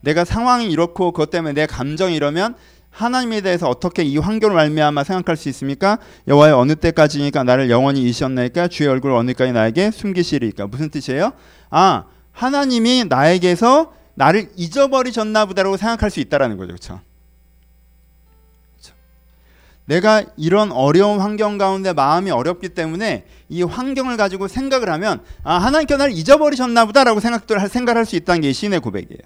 내가 0.00 0.24
상황이 0.24 0.66
이렇고 0.70 1.12
그것 1.12 1.30
때문에 1.30 1.52
내 1.52 1.66
감정이 1.66 2.16
이러면 2.16 2.54
하나님에 2.90 3.40
대해서 3.42 3.68
어떻게 3.68 4.02
이 4.02 4.18
환경을 4.18 4.56
말미암아 4.56 5.04
생각할 5.04 5.36
수 5.36 5.48
있습니까? 5.50 5.98
여호와의 6.26 6.54
어느 6.54 6.74
때까지니까 6.74 7.44
나를 7.44 7.70
영원히 7.70 8.02
이셨나이까 8.02 8.66
주의 8.68 8.88
얼굴 8.88 9.12
어느까지 9.12 9.52
나에게 9.52 9.92
숨기시리까 9.92 10.66
무슨 10.66 10.90
뜻이에요? 10.90 11.32
아 11.70 12.04
하나님이 12.40 13.04
나에게서 13.04 13.92
나를 14.14 14.50
잊어버리셨나 14.56 15.44
보다라고 15.44 15.76
생각할 15.76 16.10
수 16.10 16.20
있다라는 16.20 16.56
거죠, 16.56 16.68
그렇죠? 16.68 17.00
내가 19.84 20.24
이런 20.38 20.72
어려운 20.72 21.20
환경 21.20 21.58
가운데 21.58 21.92
마음이 21.92 22.30
어렵기 22.30 22.70
때문에 22.70 23.26
이 23.50 23.62
환경을 23.62 24.16
가지고 24.16 24.48
생각을 24.48 24.88
하면 24.88 25.22
아 25.42 25.58
하나님께 25.58 25.98
나를 25.98 26.14
잊어버리셨나 26.14 26.86
보다라고 26.86 27.20
생각들 27.20 27.68
생각할 27.68 28.06
수 28.06 28.16
있다는 28.16 28.40
게 28.40 28.52
시인의 28.54 28.80
고백이에요. 28.80 29.20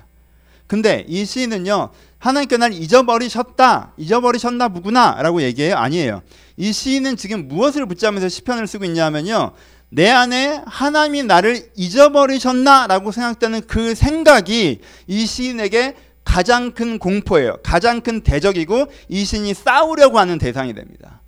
근데 0.66 1.04
이 1.06 1.24
시인은요. 1.24 1.90
하나님께 2.18 2.56
날 2.56 2.72
잊어버리셨다. 2.72 3.92
잊어버리셨나 3.98 4.68
보구나라고 4.70 5.42
얘기해요. 5.42 5.76
아니에요. 5.76 6.22
이 6.56 6.72
시인은 6.72 7.16
지금 7.16 7.46
무엇을 7.46 7.86
붙잡으면서 7.86 8.28
시편을 8.28 8.66
쓰고 8.66 8.86
있냐면요. 8.86 9.52
내 9.94 10.10
안에 10.10 10.60
하나님이 10.66 11.22
나를 11.22 11.70
잊어버리셨나라고 11.76 13.12
생각되는 13.12 13.60
그 13.68 13.94
생각이 13.94 14.80
이 15.06 15.26
시인에게 15.26 15.94
가장 16.24 16.72
큰 16.72 16.98
공포예요. 16.98 17.58
가장 17.62 18.00
큰 18.00 18.20
대적이고 18.22 18.86
이 19.08 19.24
시인이 19.24 19.54
싸우려고 19.54 20.18
하는 20.18 20.38
대상이 20.38 20.74
됩니다. 20.74 21.20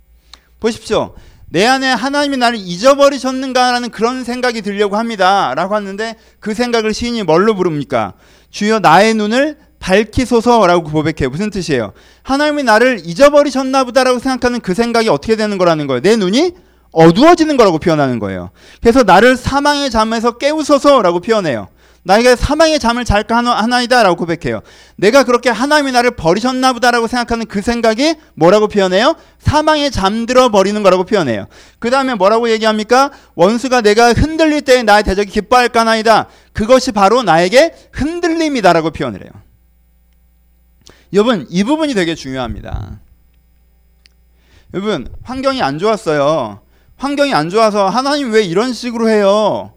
보십시오. 0.59 1.15
내 1.49 1.65
안에 1.65 1.87
하나님이 1.87 2.35
나를 2.35 2.57
잊어버리셨는가라는 2.59 3.89
그런 3.89 4.25
생각이 4.25 4.61
들려고 4.61 4.97
합니다. 4.97 5.53
라고 5.55 5.73
하는데 5.73 6.17
그 6.41 6.53
생각을 6.53 6.93
시인이 6.93 7.23
뭘로 7.23 7.55
부릅니까? 7.55 8.15
주여 8.49 8.79
나의 8.79 9.13
눈을 9.13 9.59
밝히소서라고 9.79 10.91
고백해요. 10.91 11.29
무슨 11.29 11.51
뜻이에요? 11.51 11.93
하나님이 12.21 12.63
나를 12.63 12.99
잊어버리셨나 13.05 13.85
보다라고 13.85 14.19
생각하는 14.19 14.59
그 14.59 14.73
생각이 14.73 15.07
어떻게 15.07 15.37
되는 15.37 15.57
거라는 15.57 15.87
거예요. 15.87 16.01
내 16.01 16.17
눈이 16.17 16.66
어두워지는 16.97 17.57
거라고 17.57 17.77
표현하는 17.77 18.17
거예요. 18.17 18.49
그래서 18.81 19.03
나를 19.03 19.37
사망의 19.37 19.91
잠에서 19.91 20.37
깨우소서라고 20.39 21.19
표현해요. 21.19 21.67
나에게 22.01 22.35
사망의 22.35 22.79
잠을 22.79 23.05
잘까 23.05 23.37
하나이다라고 23.37 24.15
고백해요. 24.15 24.61
내가 24.95 25.23
그렇게 25.23 25.49
하나님이 25.49 25.91
나를 25.91 26.11
버리셨나 26.11 26.73
보다라고 26.73 27.07
생각하는 27.07 27.45
그 27.45 27.61
생각이 27.61 28.15
뭐라고 28.33 28.67
표현해요? 28.67 29.15
사망에 29.39 29.89
잠들어 29.91 30.49
버리는 30.49 30.81
거라고 30.81 31.03
표현해요. 31.03 31.45
그 31.79 31.91
다음에 31.91 32.15
뭐라고 32.15 32.49
얘기합니까? 32.49 33.11
원수가 33.35 33.81
내가 33.81 34.13
흔들릴 34.13 34.61
때에 34.61 34.83
나의 34.83 35.03
대적이 35.03 35.29
기뻐할까나이다. 35.31 36.27
그것이 36.53 36.93
바로 36.93 37.21
나에게 37.21 37.75
흔들림이다라고 37.91 38.91
표현을 38.91 39.21
해요. 39.21 39.31
여러분 41.13 41.45
이 41.49 41.63
부분이 41.63 41.93
되게 41.93 42.15
중요합니다. 42.15 42.99
여러분 44.73 45.09
환경이 45.23 45.61
안 45.61 45.77
좋았어요. 45.77 46.61
환경이 46.97 47.33
안 47.33 47.49
좋아서 47.49 47.87
하나님 47.87 48.31
왜 48.31 48.43
이런 48.43 48.73
식으로 48.73 49.09
해요? 49.09 49.71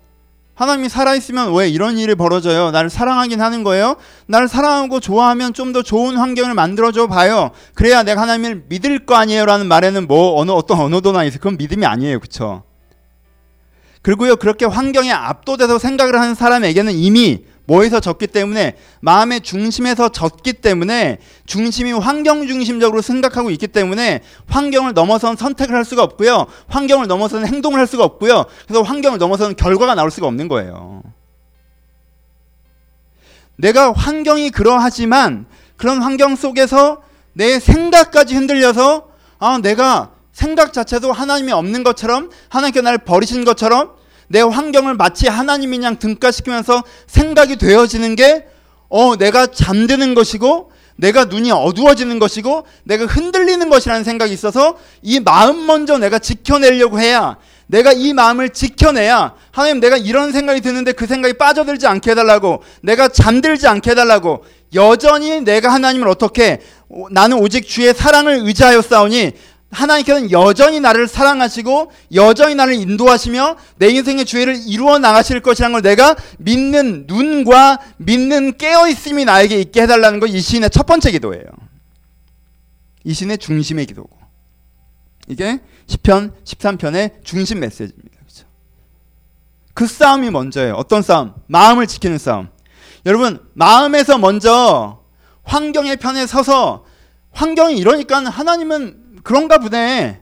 하나님이 0.55 0.91
살아있으면 0.91 1.55
왜 1.55 1.69
이런 1.69 1.97
일이 1.97 2.15
벌어져요? 2.15 2.71
나를 2.71 2.91
사랑하긴 2.91 3.41
하는 3.41 3.63
거예요? 3.65 3.97
나를 4.27 4.47
사랑하고 4.47 5.01
좋아하면 5.01 5.55
좀 5.55 5.73
더 5.73 5.83
좋은 5.83 6.17
환경을 6.17 6.53
만들어줘 6.55 7.07
봐요. 7.07 7.51
그래야 7.75 8.03
내가 8.03 8.23
하나님을 8.23 8.65
믿을 8.69 9.07
거 9.07 9.15
아니에요? 9.15 9.47
라는 9.47 9.69
말에는 9.69 10.07
뭐 10.07 10.39
어느 10.39 10.51
어떤 10.51 10.81
언어도나 10.81 11.25
있어. 11.25 11.39
그건 11.39 11.57
믿음이 11.57 11.87
아니에요. 11.87 12.21
그쵸? 12.21 12.65
그리고요, 14.03 14.37
그렇게 14.37 14.65
환경에 14.65 15.13
압도돼서 15.13 15.79
생각을 15.79 16.19
하는 16.19 16.35
사람에게는 16.35 16.93
이미 16.93 17.45
뭐에서 17.71 18.01
졌기 18.01 18.27
때문에 18.27 18.77
마음의 18.99 19.43
중심에서 19.43 20.09
졌기 20.09 20.55
때문에 20.55 21.19
중심이 21.47 21.93
환경 21.93 22.49
중심적으로 22.49 23.01
생각하고 23.01 23.51
있기 23.51 23.69
때문에 23.69 24.23
환경을 24.49 24.93
넘어선 24.93 25.37
선택을 25.37 25.77
할 25.77 25.85
수가 25.85 26.03
없고요. 26.03 26.47
환경을 26.67 27.07
넘어서는 27.07 27.47
행동을 27.47 27.79
할 27.79 27.87
수가 27.87 28.03
없고요. 28.03 28.47
그래서 28.67 28.83
환경을 28.83 29.19
넘어서는 29.19 29.55
결과가 29.55 29.95
나올 29.95 30.11
수가 30.11 30.27
없는 30.27 30.49
거예요. 30.49 31.03
내가 33.55 33.93
환경이 33.93 34.51
그러하지만 34.51 35.47
그런 35.77 36.03
환경 36.03 36.35
속에서 36.35 37.03
내 37.35 37.61
생각까지 37.61 38.35
흔들려서 38.35 39.11
아 39.39 39.59
내가 39.63 40.11
생각 40.33 40.73
자체도 40.73 41.13
하나님이 41.13 41.53
없는 41.53 41.85
것처럼 41.85 42.31
하나님께 42.49 42.81
나를 42.81 42.99
버리신 42.99 43.45
것처럼 43.45 44.00
내 44.31 44.41
환경을 44.41 44.95
마치 44.95 45.27
하나님이 45.27 45.79
그냥 45.79 45.99
등가시키면서 45.99 46.85
생각이 47.09 47.57
되어지는 47.57 48.15
게 48.15 48.47
어, 48.89 49.17
내가 49.17 49.49
잠드는 49.49 50.15
것이고 50.15 50.71
내가 50.95 51.25
눈이 51.25 51.51
어두워지는 51.51 52.21
것이고 52.21 52.65
내가 52.85 53.07
흔들리는 53.07 53.69
것이라는 53.69 54.05
생각이 54.05 54.33
있어서 54.33 54.79
이 55.03 55.19
마음 55.19 55.67
먼저 55.67 55.99
내가 55.99 56.21
지켜내려고 56.21 57.01
해야 57.01 57.39
내가 57.67 57.93
이 57.93 58.13
마음을 58.13 58.51
지켜내야 58.51 59.35
하나님 59.51 59.81
내가 59.81 59.97
이런 59.97 60.31
생각이 60.31 60.61
드는데 60.61 60.93
그 60.93 61.07
생각이 61.09 61.35
빠져들지 61.35 61.89
않게 61.89 62.13
해달라고 62.13 62.63
내가 62.83 63.09
잠들지 63.09 63.67
않게 63.67 63.91
해달라고 63.93 64.45
여전히 64.75 65.41
내가 65.41 65.73
하나님을 65.73 66.07
어떻게 66.07 66.61
나는 67.11 67.39
오직 67.39 67.67
주의 67.67 67.93
사랑을 67.93 68.47
의지하여 68.47 68.81
싸우니 68.81 69.33
하나님께서는 69.71 70.31
여전히 70.33 70.81
나를 70.81 71.07
사랑하시고 71.07 71.93
여전히 72.15 72.55
나를 72.55 72.75
인도하시며 72.75 73.57
내 73.77 73.89
인생의 73.89 74.25
주의를 74.25 74.61
이루어 74.67 74.99
나가실 74.99 75.41
것이라는 75.41 75.73
걸 75.73 75.83
내가 75.83 76.17
믿는 76.39 77.05
눈과 77.07 77.81
믿는 77.99 78.59
깨어 78.59 78.89
있음이 78.89 79.25
나에게 79.25 79.61
있게 79.61 79.83
해달라는 79.83 80.19
것이 80.19 80.41
시인의 80.41 80.71
첫 80.71 80.87
번째 80.87 81.11
기도예요. 81.13 81.45
이 83.05 83.15
시인의 83.15 83.39
중심의 83.39 83.87
기도고 83.87 84.11
이게 85.29 85.61
시편 85.87 86.35
13편의 86.45 87.25
중심 87.25 87.61
메시지입니다. 87.61 88.19
그렇죠? 88.19 88.47
그 89.73 89.87
싸움이 89.87 90.31
먼저예요. 90.31 90.75
어떤 90.75 91.03
싸움? 91.03 91.35
마음을 91.47 91.87
지키는 91.87 92.19
싸움. 92.19 92.49
여러분 93.07 93.41
마음에서 93.55 94.19
먼저 94.19 95.01
환경의 95.45 95.97
편에 95.97 96.27
서서 96.27 96.85
환경이 97.33 97.79
이러니까 97.79 98.25
하나님은 98.25 99.00
그런가 99.23 99.59
보네. 99.59 100.21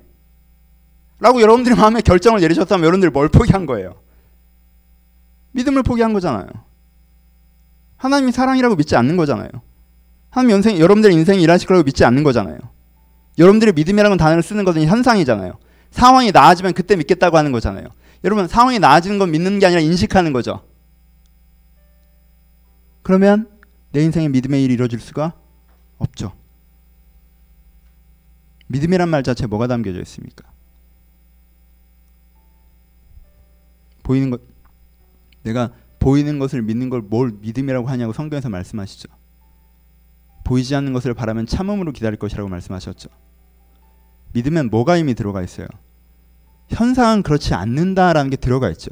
라고 1.21 1.41
여러분들이 1.41 1.75
마음에 1.75 2.01
결정을 2.01 2.41
내리셨다면 2.41 2.85
여러분들이 2.85 3.11
뭘 3.11 3.29
포기한 3.29 3.67
거예요? 3.67 4.01
믿음을 5.53 5.83
포기한 5.83 6.13
거잖아요. 6.13 6.47
하나님이 7.97 8.33
사랑이라고 8.33 8.77
믿지 8.77 8.95
않는 8.97 9.17
거잖아요. 9.17 9.49
하나님 10.31 10.57
인생, 10.57 10.79
여러분들 10.79 11.11
인생이 11.13 11.43
일하실 11.43 11.67
거라고 11.67 11.85
믿지 11.85 12.05
않는 12.05 12.23
거잖아요. 12.23 12.59
여러분들이 13.39 13.73
믿음이라는 13.73 14.17
단어를 14.17 14.43
쓰는 14.43 14.65
것은 14.65 14.87
현상이잖아요. 14.87 15.59
상황이 15.91 16.31
나아지면 16.31 16.75
그때 16.75 16.97
믿겠다고 16.97 17.37
하는 17.37 17.51
거잖아요. 17.51 17.87
여러분 18.25 18.47
상황이 18.47 18.79
나아지는 18.79 19.19
건 19.19 19.31
믿는 19.31 19.59
게 19.59 19.67
아니라 19.67 19.81
인식하는 19.81 20.33
거죠. 20.33 20.63
그러면 23.03 23.49
내 23.91 24.03
인생에 24.03 24.29
믿음의 24.29 24.63
일이 24.63 24.75
이루어질 24.75 25.01
수가 25.01 25.35
없죠. 25.99 26.38
믿음이란 28.69 29.09
말 29.09 29.23
자체에 29.23 29.47
뭐가 29.47 29.67
담겨져 29.67 30.01
있습니까? 30.01 30.45
보이는 34.03 34.31
것 34.31 34.41
내가 35.43 35.71
보이는 35.99 36.39
것을 36.39 36.63
믿는 36.63 36.89
걸 36.91 37.03
뭘 37.03 37.33
믿음이라고 37.41 37.89
하냐고 37.89 38.13
성경에서 38.13 38.49
말씀하시죠. 38.49 39.09
보이지 40.45 40.75
않는 40.75 40.93
것을 40.93 41.13
바라면 41.15 41.47
참음으로 41.47 41.93
기다릴 41.93 42.19
것이라고 42.19 42.49
말씀하셨죠. 42.49 43.09
믿으면 44.33 44.71
뭐가 44.71 44.97
이미 44.97 45.15
들어가 45.15 45.43
있어요. 45.43 45.67
현상은 46.69 47.23
그렇지 47.23 47.55
않는다라는 47.55 48.31
게 48.31 48.37
들어가 48.37 48.71
있죠. 48.71 48.91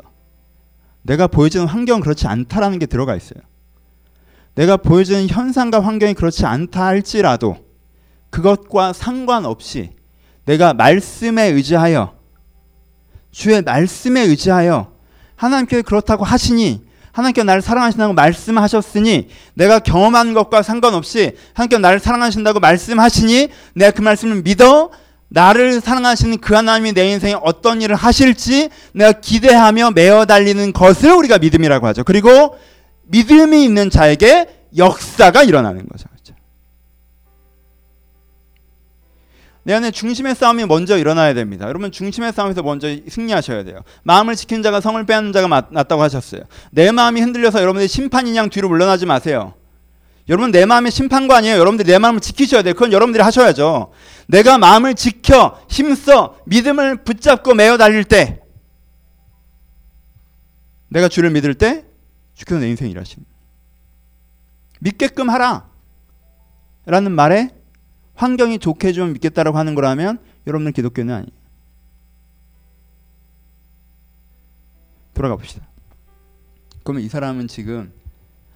내가 1.02 1.26
보여주는 1.26 1.66
환경은 1.66 2.00
그렇지 2.02 2.26
않다라는 2.26 2.78
게 2.78 2.86
들어가 2.86 3.14
있어요. 3.14 3.40
내가 4.54 4.76
보여주는 4.76 5.28
현상과 5.28 5.80
환경이 5.80 6.14
그렇지 6.14 6.46
않다 6.46 6.86
할지라도 6.86 7.65
그것과 8.36 8.92
상관없이 8.92 9.92
내가 10.44 10.74
말씀에 10.74 11.46
의지하여 11.46 12.14
주의 13.30 13.62
말씀에 13.62 14.20
의지하여 14.20 14.92
하나님께 15.36 15.80
그렇다고 15.80 16.22
하시니 16.22 16.84
하나님께 17.12 17.44
나를 17.44 17.62
사랑하신다고 17.62 18.12
말씀하셨으니 18.12 19.30
내가 19.54 19.78
경험한 19.78 20.34
것과 20.34 20.62
상관없이 20.62 21.34
하나님께 21.54 21.78
나를 21.78 21.98
사랑하신다고 21.98 22.60
말씀하시니 22.60 23.48
내가 23.74 23.90
그 23.92 24.02
말씀을 24.02 24.42
믿어 24.42 24.90
나를 25.28 25.80
사랑하시는 25.80 26.36
그 26.38 26.52
하나님이 26.54 26.92
내 26.92 27.08
인생에 27.08 27.36
어떤 27.42 27.80
일을 27.80 27.96
하실지 27.96 28.68
내가 28.92 29.12
기대하며 29.12 29.92
메어 29.92 30.26
달리는 30.26 30.74
것을 30.74 31.12
우리가 31.12 31.38
믿음이라고 31.38 31.86
하죠. 31.86 32.04
그리고 32.04 32.58
믿음이 33.04 33.64
있는 33.64 33.88
자에게 33.88 34.66
역사가 34.76 35.42
일어나는 35.42 35.86
거죠. 35.88 36.06
내 39.66 39.74
안에 39.74 39.90
중심의 39.90 40.36
싸움이 40.36 40.64
먼저 40.66 40.96
일어나야 40.96 41.34
됩니다. 41.34 41.66
여러분 41.66 41.90
중심의 41.90 42.32
싸움에서 42.32 42.62
먼저 42.62 42.86
승리하셔야 43.08 43.64
돼요. 43.64 43.80
마음을 44.04 44.36
지킨 44.36 44.62
자가 44.62 44.80
성을 44.80 45.04
빼앗는 45.04 45.32
자가 45.32 45.48
낫다고 45.72 46.02
하셨어요. 46.02 46.42
내 46.70 46.92
마음이 46.92 47.20
흔들려서 47.20 47.60
여러분들이 47.62 47.88
심판인 47.88 48.36
양 48.36 48.48
뒤로 48.48 48.68
물러나지 48.68 49.06
마세요. 49.06 49.54
여러분 50.28 50.52
내 50.52 50.66
마음의 50.66 50.92
심판과 50.92 51.38
아니에요. 51.38 51.56
여러분들이 51.56 51.90
내 51.90 51.98
마음을 51.98 52.20
지키셔야 52.20 52.62
돼요. 52.62 52.74
그건 52.74 52.92
여러분들이 52.92 53.24
하셔야죠. 53.24 53.90
내가 54.28 54.56
마음을 54.56 54.94
지켜 54.94 55.60
힘써 55.68 56.38
믿음을 56.46 57.02
붙잡고 57.02 57.54
메어 57.54 57.76
달릴 57.76 58.04
때 58.04 58.40
내가 60.90 61.08
주를 61.08 61.30
믿을 61.30 61.54
때 61.54 61.84
주께서 62.36 62.60
내 62.60 62.68
인생 62.68 62.88
일하시는 62.88 63.26
믿게끔 64.78 65.28
하라 65.28 65.66
라는 66.84 67.10
말에 67.10 67.55
환경이 68.16 68.58
좋게 68.58 68.88
해주면 68.88 69.12
믿겠다라고 69.14 69.56
하는 69.56 69.74
거라면 69.74 70.18
여러분들 70.46 70.72
기독교는 70.72 71.14
아니에요. 71.14 71.30
돌아가 75.14 75.36
봅시다. 75.36 75.66
그러면 76.82 77.02
이 77.02 77.08
사람은 77.08 77.48
지금 77.48 77.92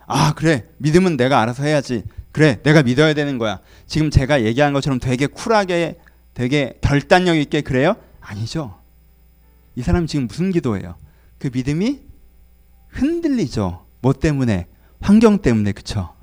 아 0.07 0.35
그래 0.35 0.67
믿음은 0.79 1.17
내가 1.17 1.41
알아서 1.41 1.65
해야지 1.65 2.05
그래 2.33 2.61
내가 2.63 2.83
믿어야 2.83 3.15
되는 3.15 3.39
거야 3.39 3.61
지금 3.87 4.11
제가 4.11 4.45
얘기한 4.45 4.73
것처럼 4.73 5.01
되게 5.01 5.27
쿨하게 5.27 5.99
되게 6.35 6.79
결단력 6.81 7.37
있게 7.37 7.61
그래요? 7.61 7.97
아니죠 8.21 8.79
이 9.75 9.83
사람 9.83 10.07
지금 10.07 10.27
무슨 10.27 10.53
기도예요? 10.53 10.97
그 11.39 11.51
믿음이 11.53 12.01
흔들리죠 12.89 13.85
뭐 14.01 14.13
때문에? 14.13 14.67
환경 15.01 15.39
때문에 15.39 15.73
그쵸? 15.73 16.15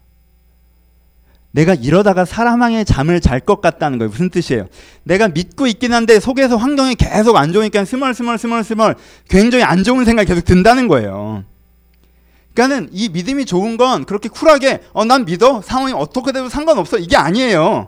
내가 1.57 1.73
이러다가 1.73 2.23
사람왕의 2.23 2.85
잠을 2.85 3.19
잘 3.19 3.39
것 3.39 3.61
같다는 3.61 3.97
거예요. 3.97 4.11
무슨 4.11 4.29
뜻이에요? 4.29 4.67
내가 5.03 5.27
믿고 5.29 5.65
있긴 5.65 5.91
한데 5.91 6.19
속에서 6.19 6.55
환경이 6.55 6.93
계속 6.95 7.35
안 7.35 7.51
좋으니까 7.51 7.83
스멀스멀 7.83 8.37
스멀스멀 8.37 8.95
굉장히 9.27 9.63
안 9.63 9.83
좋은 9.83 10.05
생각이 10.05 10.27
계속 10.27 10.45
든다는 10.45 10.87
거예요. 10.87 11.43
그러니까는 12.53 12.89
이 12.91 13.09
믿음이 13.09 13.45
좋은 13.45 13.77
건 13.77 14.05
그렇게 14.05 14.29
쿨하게 14.29 14.81
어 14.93 15.05
난 15.05 15.25
믿어 15.25 15.61
상황이 15.63 15.93
어떻게 15.93 16.31
돼도 16.31 16.49
상관없어 16.49 16.99
이게 16.99 17.15
아니에요. 17.15 17.87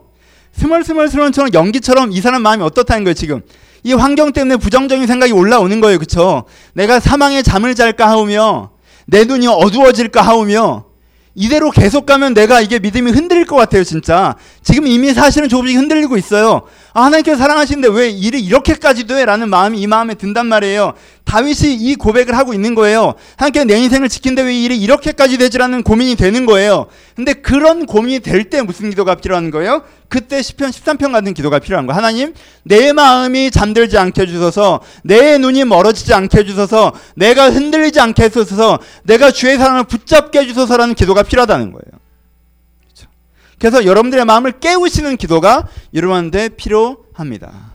스멀스멀스멀처럼 0.53 1.53
연기처럼 1.53 2.11
이 2.11 2.21
사람 2.21 2.41
마음이 2.41 2.63
어떻다는 2.63 3.03
거예요 3.03 3.13
지금. 3.13 3.41
이 3.83 3.93
환경 3.93 4.31
때문에 4.31 4.57
부정적인 4.57 5.05
생각이 5.05 5.31
올라오는 5.31 5.79
거예요, 5.79 5.99
그렇죠? 5.99 6.43
내가 6.73 6.99
사망의 6.99 7.43
잠을 7.43 7.75
잘까 7.75 8.09
하오며 8.09 8.71
내 9.05 9.25
눈이 9.25 9.47
어두워질까 9.47 10.21
하오며 10.21 10.88
이대로 11.35 11.71
계속 11.71 12.05
가면 12.05 12.33
내가 12.33 12.59
이게 12.59 12.79
믿음이 12.79 13.11
흔들릴 13.11 13.45
것 13.45 13.55
같아요, 13.55 13.83
진짜. 13.83 14.35
지금 14.63 14.87
이미 14.87 15.13
사실은 15.13 15.47
조금씩 15.47 15.77
흔들리고 15.77 16.17
있어요. 16.17 16.63
아, 16.93 17.03
하나님께서 17.03 17.37
사랑하시는데 17.37 17.87
왜 17.89 18.09
일이 18.09 18.41
이렇게까지도 18.41 19.15
해? 19.15 19.25
라는 19.25 19.49
마음이 19.49 19.79
이 19.79 19.87
마음에 19.87 20.15
든단 20.15 20.47
말이에요. 20.47 20.93
다윗이 21.29 21.75
이 21.75 21.95
고백을 21.95 22.35
하고 22.35 22.55
있는 22.55 22.73
거예요. 22.73 23.13
하나님께서 23.37 23.65
내 23.65 23.77
인생을 23.77 24.09
지킨데 24.09 24.41
왜 24.41 24.57
일이 24.57 24.81
이렇게까지 24.81 25.37
되지라는 25.37 25.83
고민이 25.83 26.15
되는 26.15 26.47
거예요. 26.47 26.87
근데 27.15 27.33
그런 27.33 27.85
고민이 27.85 28.21
될 28.21 28.49
때 28.49 28.63
무슨 28.63 28.89
기도가 28.89 29.13
필요한 29.13 29.51
거예요? 29.51 29.83
그때 30.07 30.41
시편 30.41 30.71
13편 30.71 31.11
같은 31.11 31.35
기도가 31.35 31.59
필요한 31.59 31.85
거. 31.85 31.93
하나님, 31.93 32.33
내 32.63 32.93
마음이 32.93 33.51
잠들지 33.51 33.95
않게 33.99 34.23
해주소서, 34.23 34.79
내 35.03 35.37
눈이 35.37 35.65
멀어지지 35.65 36.15
않게 36.15 36.39
해주소서, 36.39 36.93
내가 37.15 37.51
흔들리지 37.51 37.99
않게 37.99 38.23
해주소서, 38.23 38.79
내가 39.03 39.29
주의 39.29 39.55
사랑을 39.55 39.83
붙잡게 39.83 40.39
해주소서라는 40.39 40.95
기도가 40.95 41.21
필요하다는 41.21 41.73
거예요. 41.73 41.99
그렇죠? 42.87 43.07
그래서 43.59 43.85
여러분들의 43.85 44.25
마음을 44.25 44.53
깨우시는 44.53 45.17
기도가 45.17 45.67
여러분한테 45.93 46.49
필요합니다. 46.49 47.68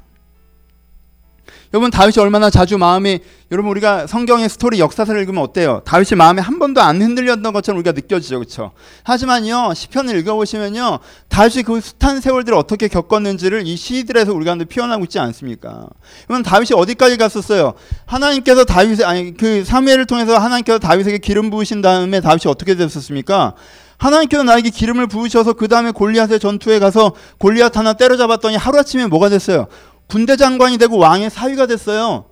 여러분 1.75 1.91
다윗이 1.91 2.15
얼마나 2.19 2.51
자주 2.51 2.79
마음이 2.79 3.19
여러분 3.51 3.73
우리가 3.73 4.07
성경의 4.07 4.49
스토리 4.49 4.79
역사서를 4.79 5.21
읽으면 5.23 5.43
어때요? 5.43 5.83
다윗이 5.85 6.17
마음에 6.17 6.41
한 6.41 6.61
번도 6.61 6.81
안 6.81 7.03
흔들렸던 7.03 7.53
것처럼 7.53 7.81
우리가 7.81 7.91
느껴지죠, 7.91 8.39
그렇죠? 8.39 8.71
하지만요 9.03 9.75
시편을 9.75 10.17
읽어보시면요 10.19 11.01
다윗이 11.29 11.65
그 11.65 11.81
숱한 11.81 12.21
세월들을 12.21 12.57
어떻게 12.57 12.87
겪었는지를 12.87 13.67
이 13.67 13.75
시들에서 13.75 14.33
우리가 14.35 14.57
표현하고 14.71 15.03
있지 15.03 15.19
않습니까? 15.19 15.89
여러분 16.31 16.45
다윗이 16.45 16.69
어디까지 16.77 17.17
갔었어요? 17.17 17.75
하나님께서 18.07 18.65
다윗 18.65 19.03
아니 19.03 19.37
그 19.37 19.65
사무엘을 19.65 20.07
통해서 20.07 20.39
하나님께서 20.39 20.79
다윗에게 20.79 21.19
기름 21.19 21.51
부으신 21.51 21.83
다음에 21.83 22.21
다윗이 22.21 22.43
어떻게 22.47 22.77
됐었습니까? 22.77 23.55
하나님께서 23.99 24.45
나에게 24.45 24.71
기름을 24.71 25.09
부으셔서 25.09 25.55
그 25.55 25.67
다음에 25.67 25.91
골리앗의 25.91 26.39
전투에 26.39 26.79
가서 26.79 27.15
골리앗 27.39 27.77
하나 27.77 27.95
때려잡았더니 27.95 28.57
하루아침에 28.57 29.07
뭐가 29.07 29.29
됐어요? 29.29 29.67
군대 30.09 30.37
장관이 30.37 30.79
되고 30.79 30.99
왕의 30.99 31.31
사위가 31.31 31.67
됐어요. 31.67 32.27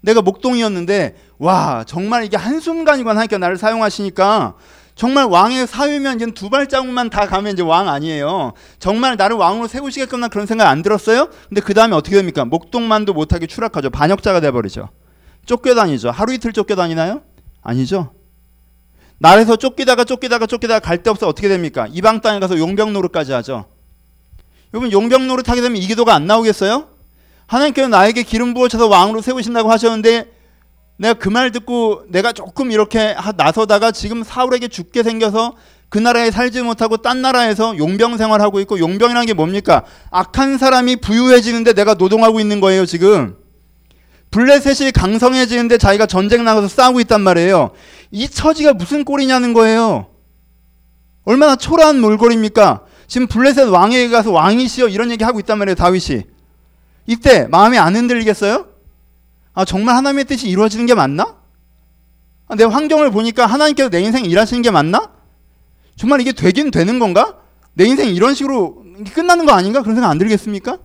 내가 0.00 0.22
목동이었는데 0.22 1.16
와 1.38 1.84
정말 1.86 2.24
이게 2.24 2.36
한순간이건 2.36 3.18
하니까 3.18 3.38
나를 3.38 3.56
사용하시니까 3.56 4.54
정말 4.94 5.26
왕의 5.26 5.66
사위면 5.66 6.16
이제 6.16 6.30
두 6.30 6.48
발자국만 6.48 7.10
다 7.10 7.26
가면 7.26 7.52
이제 7.52 7.62
왕 7.62 7.88
아니에요. 7.88 8.52
정말 8.78 9.16
나를 9.16 9.36
왕으로 9.36 9.68
세우시겠구나 9.68 10.28
그런 10.28 10.46
생각 10.46 10.68
안 10.68 10.82
들었어요? 10.82 11.28
근데 11.48 11.60
그 11.60 11.74
다음에 11.74 11.94
어떻게 11.94 12.16
됩니까? 12.16 12.44
목동만도 12.44 13.12
못하게 13.12 13.46
추락하죠. 13.46 13.90
반역자가 13.90 14.40
돼버리죠. 14.40 14.88
쫓겨다니죠. 15.44 16.10
하루 16.10 16.32
이틀 16.32 16.52
쫓겨다니나요? 16.52 17.22
아니죠. 17.62 18.12
나라에서 19.18 19.56
쫓기다가 19.56 20.04
쫓기다가 20.04 20.46
쫓기다가 20.46 20.80
갈 20.80 21.02
데 21.02 21.10
없어 21.10 21.26
어떻게 21.28 21.48
됩니까? 21.48 21.86
이방 21.90 22.20
땅에 22.20 22.38
가서 22.40 22.58
용병 22.58 22.92
노릇까지 22.92 23.32
하죠. 23.32 23.66
여러분 24.72 24.92
용병 24.92 25.26
노릇 25.26 25.48
하게 25.48 25.60
되면 25.60 25.76
이 25.80 25.86
기도가 25.86 26.14
안 26.14 26.26
나오겠어요? 26.26 26.88
하나님께서 27.46 27.88
나에게 27.88 28.22
기름 28.22 28.54
부어쳐서 28.54 28.88
왕으로 28.88 29.20
세우신다고 29.20 29.70
하셨는데 29.70 30.32
내가 30.98 31.14
그 31.14 31.28
말 31.28 31.52
듣고 31.52 32.04
내가 32.08 32.32
조금 32.32 32.72
이렇게 32.72 33.14
나서다가 33.36 33.92
지금 33.92 34.22
사울에게 34.24 34.68
죽게 34.68 35.02
생겨서 35.02 35.54
그 35.88 35.98
나라에 35.98 36.30
살지 36.30 36.62
못하고 36.62 36.96
딴 36.96 37.22
나라에서 37.22 37.76
용병 37.78 38.16
생활하고 38.16 38.60
있고 38.60 38.78
용병이라는 38.78 39.26
게 39.26 39.34
뭡니까? 39.34 39.84
악한 40.10 40.58
사람이 40.58 40.96
부유해지는데 40.96 41.74
내가 41.74 41.94
노동하고 41.94 42.40
있는 42.40 42.60
거예요 42.60 42.86
지금. 42.86 43.36
블레셋이 44.32 44.90
강성해지는데 44.92 45.78
자기가 45.78 46.06
전쟁 46.06 46.44
나가서 46.44 46.68
싸우고 46.68 47.00
있단 47.00 47.20
말이에요. 47.20 47.70
이 48.10 48.28
처지가 48.28 48.72
무슨 48.74 49.04
꼴이냐는 49.04 49.52
거예요. 49.52 50.08
얼마나 51.24 51.56
초라한 51.56 52.00
몰골입니까? 52.00 52.80
지금 53.06 53.28
블레셋 53.28 53.68
왕에게 53.68 54.08
가서 54.08 54.32
왕이시여 54.32 54.88
이런 54.88 55.10
얘기 55.10 55.22
하고 55.22 55.38
있단 55.38 55.58
말이에요 55.58 55.76
다윗이. 55.76 56.24
이때 57.06 57.46
마음이 57.46 57.78
안 57.78 57.94
흔들리겠어요? 57.96 58.66
아 59.54 59.64
정말 59.64 59.96
하나님의 59.96 60.24
뜻이 60.24 60.48
이루어지는 60.48 60.86
게 60.86 60.94
맞나? 60.94 61.36
아, 62.48 62.54
내 62.54 62.64
환경을 62.64 63.10
보니까 63.10 63.46
하나님께서 63.46 63.88
내 63.88 64.00
인생 64.00 64.24
일하시는 64.24 64.62
게 64.62 64.70
맞나? 64.70 65.10
정말 65.96 66.20
이게 66.20 66.32
되긴 66.32 66.70
되는 66.70 66.98
건가? 66.98 67.38
내 67.74 67.84
인생 67.84 68.14
이런 68.14 68.34
식으로 68.34 68.84
끝나는 69.14 69.46
거 69.46 69.52
아닌가? 69.52 69.82
그런 69.82 69.96
생각 69.96 70.10
안 70.10 70.18
들겠습니까? 70.18 70.78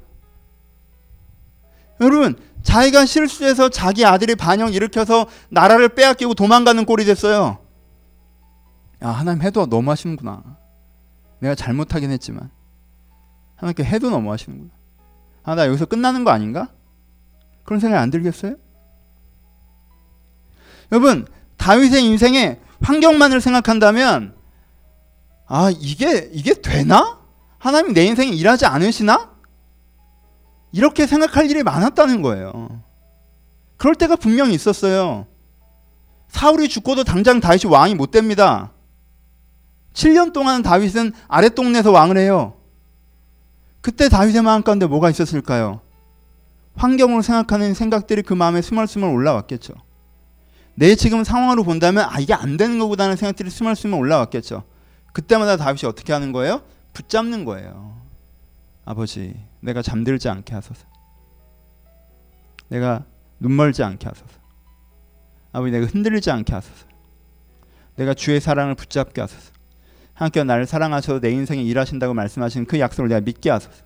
여러분 2.00 2.36
자기가 2.64 3.06
실수해서 3.06 3.70
자기 3.70 4.06
아들이 4.06 4.36
반영 4.36 4.74
일으켜서 4.74 5.28
나라를 5.50 5.90
빼앗기고 5.90 6.34
도망가는 6.34 6.86
꼴이 6.86 7.06
됐어요. 7.06 7.60
야 9.04 9.10
하나님 9.10 9.42
해도 9.42 9.66
너무 9.66 9.90
하시는구나. 9.92 10.44
내가 11.40 11.56
잘못하긴 11.56 12.12
했지만 12.12 12.50
하나님께 13.56 13.84
해도 13.84 14.10
너무 14.10 14.32
하시는구나. 14.32 14.81
아, 15.44 15.56
나 15.56 15.68
여기서 15.68 15.86
끝나는 15.86 16.24
거 16.24 16.32
아닌가? 16.32 16.70
그런 17.64 17.80
생각 17.80 18.00
안 18.00 18.10
들겠어요? 18.12 18.56
여러분, 20.92 21.26
다윗의 21.58 22.04
인생에 22.04 22.60
환경만을 22.82 23.42
생각한다면 23.42 24.36
아, 25.48 25.72
이게 25.80 26.30
이게 26.34 26.54
되나? 26.54 27.20
하나님 27.60 27.94
내 27.94 28.06
인생에 28.06 28.32
일하지 28.32 28.66
않으시나? 28.66 29.32
이렇게 30.72 31.06
생각할 31.06 31.50
일이 31.50 31.64
많았다는 31.64 32.22
거예요. 32.22 32.82
그럴 33.78 33.96
때가 33.96 34.16
분명히 34.16 34.54
있었어요. 34.54 35.28
사울이 36.30 36.70
죽고도 36.70 37.04
당장 37.04 37.40
다윗이 37.40 37.72
왕이 37.72 37.96
못 37.96 38.12
됩니다. 38.12 38.72
7년 39.94 40.32
동안 40.34 40.62
다윗은 40.64 41.12
아랫동네에서 41.28 41.92
왕을 41.92 42.18
해요. 42.18 42.54
그때 43.82 44.10
다윗의 44.10 44.44
마음 44.44 44.64
가운데 44.64 44.86
뭐가 44.86 45.10
있었을까요? 45.10 45.82
환경으로 46.76 47.22
생각하는 47.22 47.74
생각들이 47.74 48.22
그 48.22 48.34
마음에 48.34 48.62
스멀스멀 48.62 49.10
올라왔겠죠. 49.10 49.74
내 50.76 50.96
지금 50.96 51.24
상황으로 51.24 51.64
본다면 51.64 52.06
아 52.10 52.20
이게 52.20 52.34
안 52.34 52.58
되는 52.58 52.80
것보다는 52.80 53.16
생각들이 53.16 53.50
스멀스멀 53.50 54.00
올라왔겠죠. 54.00 54.64
그때마다 55.14 55.58
다윗이 55.58 55.82
어떻게 55.86 56.14
하는 56.14 56.32
거예요? 56.32 56.62
붙잡는 56.94 57.46
거예요. 57.46 58.00
아버지, 58.86 59.36
내가 59.60 59.82
잠들지 59.82 60.30
않게 60.30 60.54
하소서. 60.54 60.86
내가 62.70 63.04
눈멀지 63.40 63.84
않게 63.84 64.08
하소서. 64.08 64.40
아버지, 65.52 65.72
내가 65.72 65.86
흔들리지 65.88 66.32
않게 66.32 66.54
하소서. 66.54 66.86
내가 67.96 68.14
주의 68.14 68.40
사랑을 68.40 68.76
붙잡게 68.76 69.22
하소서. 69.22 69.51
하나님께서 70.22 70.44
나를 70.44 70.66
사랑하셔서 70.66 71.20
내 71.20 71.32
인생에 71.32 71.62
일하신다고 71.62 72.14
말씀하신 72.14 72.66
그 72.66 72.80
약속을 72.80 73.10
내가 73.10 73.22
믿게 73.22 73.50
하소서. 73.50 73.84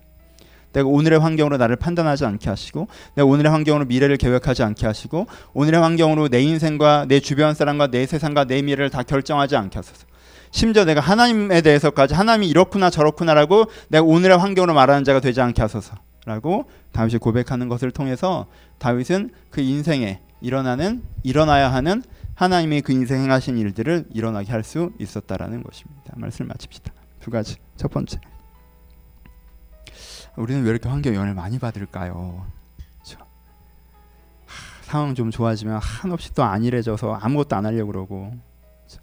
내가 0.72 0.88
오늘의 0.88 1.20
환경으로 1.20 1.56
나를 1.56 1.76
판단하지 1.76 2.26
않게 2.26 2.50
하시고 2.50 2.88
내가 3.14 3.26
오늘의 3.26 3.50
환경으로 3.50 3.86
미래를 3.86 4.18
계획하지 4.18 4.62
않게 4.62 4.86
하시고 4.86 5.26
오늘의 5.54 5.80
환경으로 5.80 6.28
내 6.28 6.42
인생과 6.42 7.06
내 7.08 7.20
주변 7.20 7.54
사람과 7.54 7.86
내 7.86 8.04
세상과 8.04 8.44
내 8.44 8.60
미래를 8.60 8.90
다 8.90 9.02
결정하지 9.02 9.56
않게 9.56 9.78
하소서. 9.78 10.06
심지어 10.50 10.84
내가 10.84 11.00
하나님에 11.00 11.62
대해서까지 11.62 12.14
하나님이 12.14 12.48
이렇구나 12.48 12.90
저렇구나라고 12.90 13.66
내가 13.88 14.04
오늘의 14.04 14.36
환경으로 14.36 14.74
말하는 14.74 15.04
자가 15.04 15.20
되지 15.20 15.40
않게 15.40 15.62
하소서라고 15.62 16.66
다윗이 16.92 17.18
고백하는 17.18 17.68
것을 17.68 17.90
통해서 17.90 18.46
다윗은 18.78 19.30
그 19.50 19.62
인생에 19.62 20.20
일어나는 20.42 21.02
일어나야 21.22 21.72
하는 21.72 22.02
하나님의 22.36 22.82
그 22.82 22.92
인생 22.92 23.22
행하신 23.22 23.56
일들을 23.58 24.06
일어나게 24.12 24.52
할 24.52 24.62
수 24.62 24.92
있었다라는 24.98 25.62
것입니다. 25.62 26.12
말씀을 26.16 26.48
마칩시다. 26.48 26.92
두 27.20 27.30
가지. 27.30 27.56
첫 27.76 27.90
번째. 27.90 28.20
우리는 30.36 30.62
왜 30.64 30.70
이렇게 30.70 30.88
환경 30.88 31.14
영향을 31.14 31.34
많이 31.34 31.58
받을까요? 31.58 32.46
그렇죠? 33.02 33.24
하, 34.44 34.82
상황 34.82 35.14
좀 35.14 35.30
좋아지면 35.30 35.80
한없이 35.82 36.32
또 36.34 36.42
안일해져서 36.44 37.14
아무것도 37.14 37.56
안 37.56 37.64
하려고 37.64 37.92
그러고 37.92 38.34
그렇죠? 38.86 39.02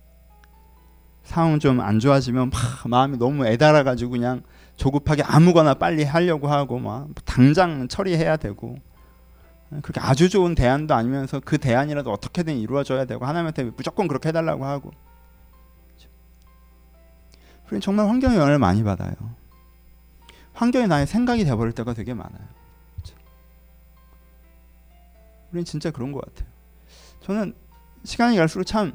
상황 1.23 1.59
좀 1.59 1.79
안 1.81 1.99
좋아지면 1.99 2.51
막 2.51 2.87
마음이 2.87 3.17
너무 3.17 3.47
애달아 3.47 3.83
가지고 3.83 4.11
그냥 4.11 4.43
조급하게 4.75 5.23
아무거나 5.23 5.73
빨리 5.73 6.03
하려고 6.03 6.49
하고 6.49 6.77
막 6.77 7.07
당장 7.25 7.87
처리해야 7.87 8.37
되고 8.37 8.77
그렇게 9.81 9.99
아주 9.99 10.29
좋은 10.29 10.55
대안도 10.55 10.93
아니면서 10.93 11.39
그 11.39 11.57
대안이라도 11.57 12.11
어떻게든 12.11 12.57
이루어져야 12.57 13.05
되고 13.05 13.25
하나님한테 13.25 13.63
무조건 13.63 14.07
그렇게 14.07 14.29
해달라고 14.29 14.65
하고 14.65 14.91
우리는 17.65 17.81
정말 17.81 18.07
환경에 18.07 18.35
영향을 18.35 18.59
많이 18.59 18.83
받아요. 18.83 19.13
환경이 20.53 20.87
나의 20.87 21.07
생각이 21.07 21.43
돼버릴 21.45 21.73
때가 21.73 21.93
되게 21.93 22.13
많아요. 22.13 22.47
우리는 25.51 25.65
진짜 25.65 25.91
그런 25.91 26.11
것 26.11 26.23
같아요. 26.25 26.49
저는 27.21 27.53
시간이 28.03 28.37
갈수록 28.37 28.65
참 28.65 28.93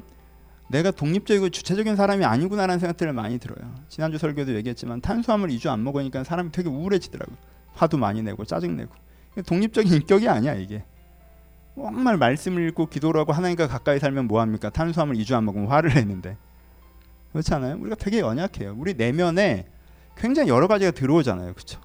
내가 0.69 0.91
독립적이고 0.91 1.49
주체적인 1.49 1.95
사람이 1.95 2.23
아니구나라는 2.25 2.79
생각들을 2.79 3.11
많이 3.11 3.39
들어요. 3.39 3.73
지난주 3.89 4.17
설교도 4.17 4.53
얘기했지만 4.55 5.01
탄수화물 5.01 5.49
2주 5.49 5.67
안 5.69 5.83
먹으니까 5.83 6.23
사람이 6.23 6.51
되게 6.51 6.69
우울해지더라고요. 6.69 7.37
화도 7.73 7.97
많이 7.97 8.21
내고 8.21 8.45
짜증 8.45 8.75
내고. 8.77 8.93
독립적인 9.45 9.93
인격이 9.93 10.27
아니야 10.27 10.53
이게. 10.55 10.83
정말 11.75 12.17
말씀을 12.17 12.67
읽고 12.69 12.87
기도를 12.87 13.21
하고 13.21 13.31
하나님과 13.31 13.67
가까이 13.67 13.99
살면 13.99 14.27
뭐 14.27 14.41
합니까? 14.41 14.69
탄수화물 14.69 15.15
2주 15.15 15.33
안 15.33 15.45
먹으면 15.45 15.67
화를 15.67 15.93
내는데. 15.93 16.37
그렇지 17.31 17.53
않아요? 17.53 17.77
우리가 17.79 17.95
되게 17.95 18.19
연약해요. 18.19 18.75
우리 18.77 18.95
내면에 18.95 19.67
굉장히 20.17 20.49
여러 20.49 20.67
가지가 20.67 20.91
들어오잖아요. 20.91 21.53
그렇죠? 21.53 21.79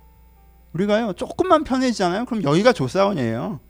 우리가요. 0.73 1.13
조금만 1.13 1.65
편해지잖아요. 1.65 2.25
그럼 2.25 2.43
여기가 2.43 2.73
조사원이에요. 2.73 3.61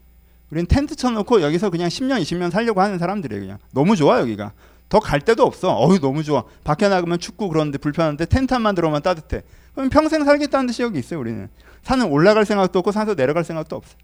우리는 0.51 0.67
텐트 0.67 0.97
쳐놓고 0.97 1.43
여기서 1.43 1.71
그냥 1.71 1.89
10년, 1.89 2.23
20년 2.23 2.51
살려고 2.51 2.81
하는 2.81 2.99
사람들이에요. 2.99 3.43
그냥 3.43 3.59
너무 3.73 3.97
좋아 3.97 4.21
여기가. 4.21 4.53
더 4.95 5.01
갈 5.01 5.21
데도 5.21 5.43
없어. 5.43 5.77
어유 5.77 5.99
너무 5.99 6.23
좋아. 6.23 6.45
밖에 6.63 6.89
나가면 6.89 7.19
춥고 7.19 7.49
그런데 7.49 7.79
불편한데 7.79 8.27
텐트 8.27 8.55
한만 8.55 8.77
들어오면 8.77 9.03
따뜻해. 9.03 9.43
그럼 9.75 9.89
평생 9.89 10.25
살겠다는 10.25 10.69
뜻이 10.69 10.83
여기 10.83 11.01
있어요. 11.01 11.19
우리는 11.19 11.49
산은 11.83 12.07
올라갈 12.07 12.47
생각도 12.47 12.79
없고 12.79 12.93
산에서 12.93 13.17
내려갈 13.17 13.43
생각도 13.43 13.75
없어. 13.75 13.97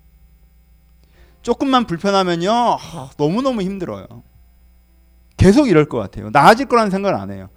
조금만 1.42 1.86
불편하면요 1.86 2.50
아, 2.50 3.10
너무 3.16 3.40
너무 3.40 3.62
힘들어요. 3.62 4.04
계속 5.36 5.68
이럴 5.68 5.88
것 5.88 5.98
같아요. 5.98 6.30
나아질 6.30 6.66
거라는 6.66 6.90
생각을 6.90 7.16
안 7.16 7.30
해요. 7.30 7.50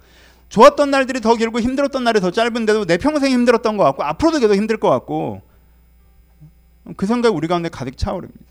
좋았던 0.48 0.92
날들이 0.92 1.20
더 1.20 1.34
길고 1.34 1.58
힘들었던 1.58 2.04
날이 2.04 2.20
더 2.20 2.30
짧은데도 2.30 2.84
내 2.84 2.98
평생 2.98 3.32
힘들었던 3.32 3.76
것 3.76 3.82
같고 3.82 4.04
앞으로도 4.04 4.38
계속 4.38 4.54
힘들 4.54 4.76
것 4.76 4.90
같고 4.90 5.42
그 6.96 7.06
생각이 7.06 7.34
우리 7.34 7.48
가운데 7.48 7.68
가득 7.68 7.98
차오릅니다. 7.98 8.44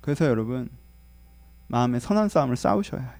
그래서 0.00 0.26
여러분 0.26 0.70
마음의 1.72 2.00
선한 2.00 2.28
싸움을 2.28 2.56
싸우셔야 2.56 3.00
해요. 3.00 3.10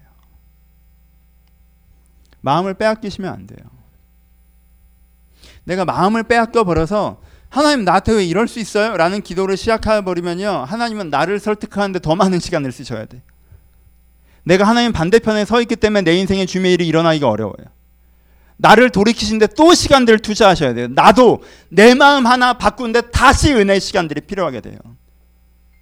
마음을 2.41 2.75
빼앗기시면 2.75 3.33
안 3.33 3.47
돼요. 3.47 3.67
내가 5.63 5.85
마음을 5.85 6.21
빼앗겨 6.21 6.63
버려서 6.63 7.19
하나님 7.49 7.83
나한테 7.83 8.13
왜 8.13 8.25
이럴 8.25 8.47
수 8.47 8.59
있어요? 8.59 8.95
라는 8.95 9.21
기도를 9.21 9.57
시작해 9.57 10.03
버리면요. 10.03 10.65
하나님은 10.67 11.09
나를 11.09 11.39
설득하는데 11.39 11.99
더 11.99 12.15
많은 12.15 12.39
시간을 12.39 12.71
쓰셔야 12.71 13.05
돼. 13.05 13.23
내가 14.43 14.65
하나님 14.65 14.91
반대편에 14.91 15.45
서 15.45 15.59
있기 15.61 15.75
때문에 15.75 16.01
내 16.01 16.15
인생의 16.17 16.45
주의 16.45 16.73
일이 16.73 16.85
일어나기가 16.87 17.29
어려워요. 17.29 17.65
나를 18.57 18.91
돌이키신데 18.91 19.47
또 19.57 19.73
시간들을 19.73 20.19
투자하셔야 20.19 20.75
돼요. 20.75 20.89
나도 20.89 21.41
내 21.69 21.95
마음 21.95 22.27
하나 22.27 22.53
바꾸는데 22.53 23.09
다시 23.09 23.51
은혜의 23.51 23.81
시간들이 23.81 24.21
필요하게 24.21 24.61
돼요. 24.61 24.77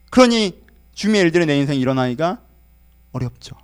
그러니 0.09 0.61
주의 0.93 1.19
일들이 1.19 1.45
내 1.45 1.57
인생에 1.57 1.77
일어나기가 1.77 2.39
어렵죠. 3.11 3.55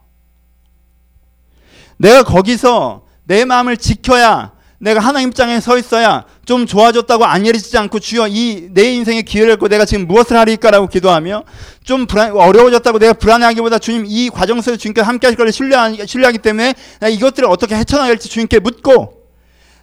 내가 1.97 2.23
거기서 2.23 3.05
내 3.23 3.45
마음을 3.45 3.77
지켜야 3.77 4.53
내가 4.79 4.99
하나님 4.99 5.29
입장에 5.29 5.59
서 5.59 5.77
있어야 5.77 6.25
좀 6.45 6.67
좋아졌다고 6.67 7.25
안예리지 7.25 7.75
않고 7.77 7.99
주여 7.99 8.27
이 8.27 8.69
내 8.71 8.93
인생의 8.93 9.23
기회를 9.23 9.53
갖고 9.53 9.67
내가 9.67 9.85
지금 9.85 10.05
무엇을 10.05 10.37
하리까라고 10.37 10.87
기도하며 10.87 11.43
좀 11.83 12.05
불안, 12.05 12.31
어려워졌다고 12.31 12.99
내가 12.99 13.13
불안해하기보다 13.13 13.79
주님 13.79 14.05
이 14.07 14.29
과정 14.29 14.61
속에 14.61 14.77
주님께 14.77 15.01
함께 15.01 15.25
하실 15.27 15.37
것을 15.37 15.51
신뢰하기, 15.51 16.37
때문에 16.37 16.75
이것들을 17.11 17.49
어떻게 17.49 17.75
헤쳐나가야 17.75 18.11
할지 18.11 18.29
주님께 18.29 18.59
묻고 18.59 19.16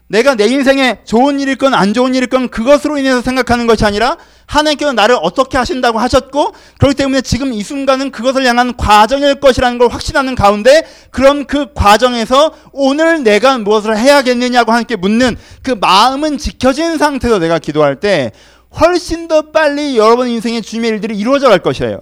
내가 0.08 0.34
내 0.34 0.46
인생에 0.46 0.98
좋은 1.04 1.40
일일 1.40 1.56
건 1.56 1.74
안 1.74 1.94
좋은 1.94 2.14
일일 2.14 2.28
건 2.28 2.48
그것으로 2.48 2.98
인해서 2.98 3.22
생각하는 3.22 3.66
것이 3.66 3.84
아니라 3.84 4.16
하나님께서 4.46 4.92
나를 4.92 5.16
어떻게 5.20 5.56
하신다고 5.56 5.98
하셨고 5.98 6.54
그렇기 6.78 6.96
때문에 6.96 7.22
지금 7.22 7.52
이 7.52 7.62
순간은 7.62 8.10
그것을 8.10 8.44
향한 8.46 8.76
과정일 8.76 9.40
것이라는 9.40 9.78
걸 9.78 9.88
확신하는 9.88 10.34
가운데 10.34 10.86
그럼 11.10 11.46
그 11.46 11.72
과정에서 11.74 12.52
오늘 12.72 13.22
내가 13.22 13.56
무엇을 13.58 13.96
해야겠느냐고 13.96 14.72
하나님께 14.72 14.96
묻는 14.96 15.36
그 15.62 15.70
마음은 15.72 16.38
지켜진 16.38 16.98
상태에서 16.98 17.38
내가 17.38 17.58
기도할 17.58 17.96
때 18.00 18.32
훨씬 18.78 19.28
더 19.28 19.50
빨리 19.50 19.96
여러분 19.96 20.28
인생의 20.28 20.62
주님의 20.62 20.90
일들이 20.90 21.16
이루어져 21.16 21.48
갈 21.48 21.60
것이에요. 21.60 21.98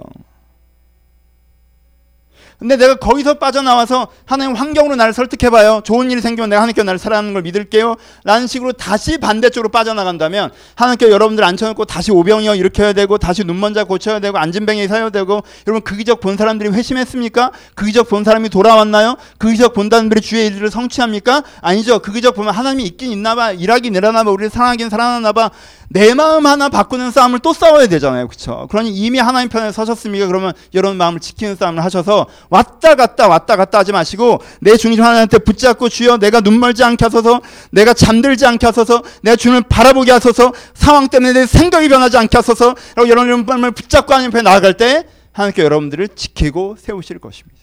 근데 2.62 2.76
내가 2.76 2.94
거기서 2.94 3.34
빠져나와서 3.34 4.06
하나님 4.24 4.54
환경으로 4.54 4.94
나를 4.94 5.12
설득해봐요. 5.12 5.80
좋은 5.82 6.12
일이 6.12 6.20
생기면 6.20 6.48
내가 6.48 6.62
하나님께 6.62 6.84
나를 6.84 6.96
사랑하는 6.96 7.32
걸 7.32 7.42
믿을게요. 7.42 7.96
라는 8.22 8.46
식으로 8.46 8.70
다시 8.70 9.18
반대쪽으로 9.18 9.68
빠져나간다면 9.70 10.52
하나님께 10.76 11.10
여러분들 11.10 11.42
앉혀놓고 11.42 11.86
다시 11.86 12.12
오병이어 12.12 12.54
일으켜야 12.54 12.92
되고 12.92 13.18
다시 13.18 13.42
눈먼자 13.42 13.82
고쳐야 13.82 14.20
되고 14.20 14.38
안진뱅이 14.38 14.86
사야 14.86 15.10
되고 15.10 15.42
여러분 15.66 15.82
그 15.82 15.96
기적 15.96 16.20
본 16.20 16.36
사람들이 16.36 16.70
회심했습니까? 16.70 17.50
그 17.74 17.86
기적 17.86 18.08
본 18.08 18.22
사람이 18.22 18.48
돌아왔나요? 18.48 19.16
그 19.38 19.50
기적 19.50 19.74
본 19.74 19.90
사람들이 19.90 20.20
주의 20.20 20.46
일들을 20.46 20.70
성취합니까? 20.70 21.42
아니죠. 21.62 21.98
그 21.98 22.12
기적 22.12 22.36
보면 22.36 22.54
하나님이 22.54 22.84
있긴 22.84 23.10
있나 23.10 23.34
봐. 23.34 23.50
일하긴 23.50 23.92
일하나 23.96 24.22
봐. 24.22 24.30
우리를 24.30 24.50
사랑하긴 24.50 24.88
사랑하나 24.88 25.32
봐. 25.32 25.50
내 25.88 26.14
마음 26.14 26.46
하나 26.46 26.68
바꾸는 26.68 27.10
싸움을 27.10 27.40
또 27.40 27.52
싸워야 27.52 27.86
되잖아요. 27.88 28.28
그렇죠? 28.28 28.66
그러니 28.70 28.90
이미 28.90 29.18
하나님 29.18 29.50
편에 29.50 29.72
서셨습니까? 29.72 30.26
그러면 30.26 30.52
여러분 30.74 30.96
마음을 30.96 31.20
지키는 31.20 31.56
싸움을 31.56 31.84
하셔서 31.84 32.26
왔다 32.52 32.94
갔다 32.96 33.28
왔다 33.28 33.56
갔다 33.56 33.78
하지 33.78 33.92
마시고 33.92 34.38
내 34.60 34.76
주님 34.76 35.00
하나님한테 35.00 35.38
붙잡고 35.38 35.88
주여 35.88 36.18
내가 36.18 36.42
눈 36.42 36.60
멀지 36.60 36.84
않게 36.84 37.02
하소서 37.02 37.40
내가 37.70 37.94
잠들지 37.94 38.44
않게 38.44 38.66
하소서 38.66 39.02
내가 39.22 39.36
주님을 39.36 39.62
바라보게 39.70 40.12
하소서 40.12 40.52
상황 40.74 41.08
때문에 41.08 41.32
내 41.32 41.46
생각이 41.46 41.88
변하지 41.88 42.18
않게 42.18 42.36
하소서 42.36 42.74
라고 42.94 43.08
여러분 43.08 43.46
마음을 43.46 43.70
붙잡고 43.70 44.12
하나님 44.12 44.28
앞에 44.28 44.42
나아갈 44.42 44.76
때 44.76 45.06
하나님께 45.32 45.62
여러분들을 45.62 46.08
지키고 46.08 46.76
세우실 46.78 47.20
것입니다. 47.20 47.58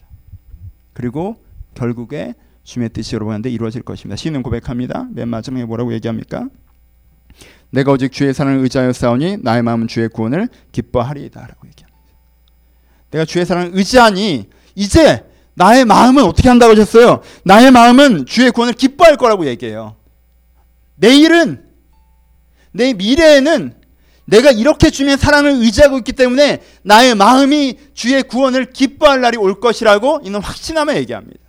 그리고 0.93 1.38
결국에 1.75 2.34
주님의 2.63 2.89
뜻이 2.89 3.13
여러분한테 3.13 3.52
이루어질 3.52 3.84
것입니다. 3.84 4.15
시는 4.15 4.41
고백합니다. 4.41 5.08
맨 5.12 5.28
마지막에 5.28 5.65
뭐라고 5.65 5.93
얘기합니까? 5.93 6.47
내가 7.69 7.91
오직 7.91 8.12
주의 8.12 8.34
사랑을 8.34 8.60
의지하여 8.63 8.91
싸우니 8.91 9.38
나의 9.43 9.62
마음은 9.62 9.88
주의 9.88 10.10
구원을 10.10 10.49
기뻐하리이다라고 10.71 11.67
얘기합니다. 11.67 11.99
내가 13.12 13.25
주의 13.25 13.45
사랑을 13.45 13.69
의지하니 13.73 14.49
이제 14.80 15.26
나의 15.56 15.84
마음은 15.84 16.24
어떻게 16.24 16.48
한다고 16.48 16.72
하셨어요? 16.72 17.22
나의 17.44 17.70
마음은 17.70 18.26
주의 18.26 18.50
구원을 18.50 18.74
기뻐할 18.74 19.18
거라고 19.18 19.46
얘기해요. 19.46 19.98
내일은 20.96 21.65
내 22.72 22.94
미래에는 22.94 23.74
내가 24.24 24.52
이렇게 24.52 24.89
주님의 24.89 25.18
사랑을 25.18 25.52
의지하고 25.52 25.98
있기 25.98 26.13
때문에 26.13 26.62
나의 26.84 27.15
마음이 27.15 27.78
주의 27.94 28.24
구원을 28.24 28.72
기뻐할 28.72 29.20
날이 29.20 29.36
올 29.36 29.60
것이라고 29.60 30.22
이는 30.24 30.42
확신하며 30.42 30.96
얘기합니다. 30.96 31.39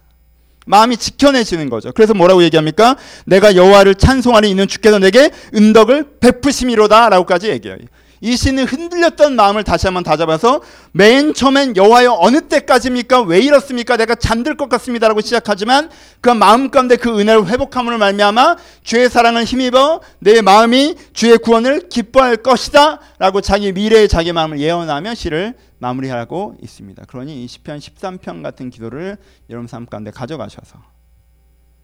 마음이 0.67 0.97
지켜내지는 0.97 1.71
거죠. 1.71 1.93
그래서 1.93 2.15
뭐라고 2.15 2.43
얘기합니까? 2.43 2.97
내가 3.27 3.55
여호와를 3.55 3.95
찬송하는 3.95 4.49
이는 4.49 4.67
주께서 4.67 4.99
내게 4.99 5.31
은덕을 5.55 6.19
베푸심이로다라고까지 6.19 7.51
얘기해요. 7.51 7.79
이 8.23 8.37
시는 8.37 8.65
흔들렸던 8.65 9.35
마음을 9.35 9.65
다시 9.65 9.87
한번 9.87 10.03
다잡아서 10.03 10.61
맨 10.93 11.33
처음엔 11.33 11.77
여호와여 11.77 12.19
어느 12.21 12.49
때까지입니까? 12.49 13.23
왜 13.23 13.41
이렇습니까? 13.41 13.97
내가 13.97 14.15
잠들 14.15 14.57
것 14.57 14.69
같습니다라고 14.69 15.23
시작하지만 15.23 15.89
그 16.21 16.29
마음 16.29 16.71
가운데 16.71 16.97
그 16.97 17.19
은혜를 17.19 17.47
회복함으로 17.47 17.97
말미암아 17.97 18.57
주의 18.83 19.09
사랑을 19.09 19.45
힘입어 19.45 20.03
내 20.19 20.43
마음이 20.43 20.97
주의 21.15 21.39
구원을 21.39 21.89
기뻐할 21.89 22.37
것이다라고 22.37 23.41
자기 23.41 23.73
미래의 23.73 24.09
자기 24.09 24.33
마음을 24.33 24.61
예언하며 24.61 25.15
시를 25.15 25.55
마무리하고 25.79 26.57
있습니다. 26.63 27.05
그러니 27.07 27.43
이 27.43 27.49
시편 27.49 27.79
13편 27.79 28.43
같은 28.43 28.69
기도를 28.69 29.17
여러분 29.49 29.67
삶 29.67 29.87
가운데 29.87 30.11
가져가셔서 30.11 30.79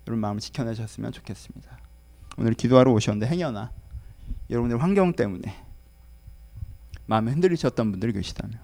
여러분 0.07 0.21
마음을 0.21 0.41
지켜내셨으면 0.41 1.13
좋겠습니다. 1.13 1.79
오늘 2.37 2.53
기도하러 2.53 2.93
오셨는데 2.93 3.27
행여나 3.27 3.71
여러분의 4.51 4.77
환경 4.79 5.15
때문에 5.15 5.66
마음이 7.07 7.31
흔들리셨던 7.33 7.91
분들이 7.91 8.13
계시다면 8.13 8.59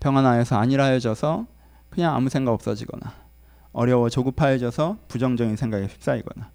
평안하여서 0.00 0.56
안일하여져서 0.56 1.46
그냥 1.90 2.14
아무 2.14 2.28
생각 2.28 2.52
없어지거나 2.52 3.12
어려워 3.72 4.08
조급하여져서 4.08 4.98
부정적인 5.08 5.56
생각에 5.56 5.86
휩싸이거나 5.86 6.50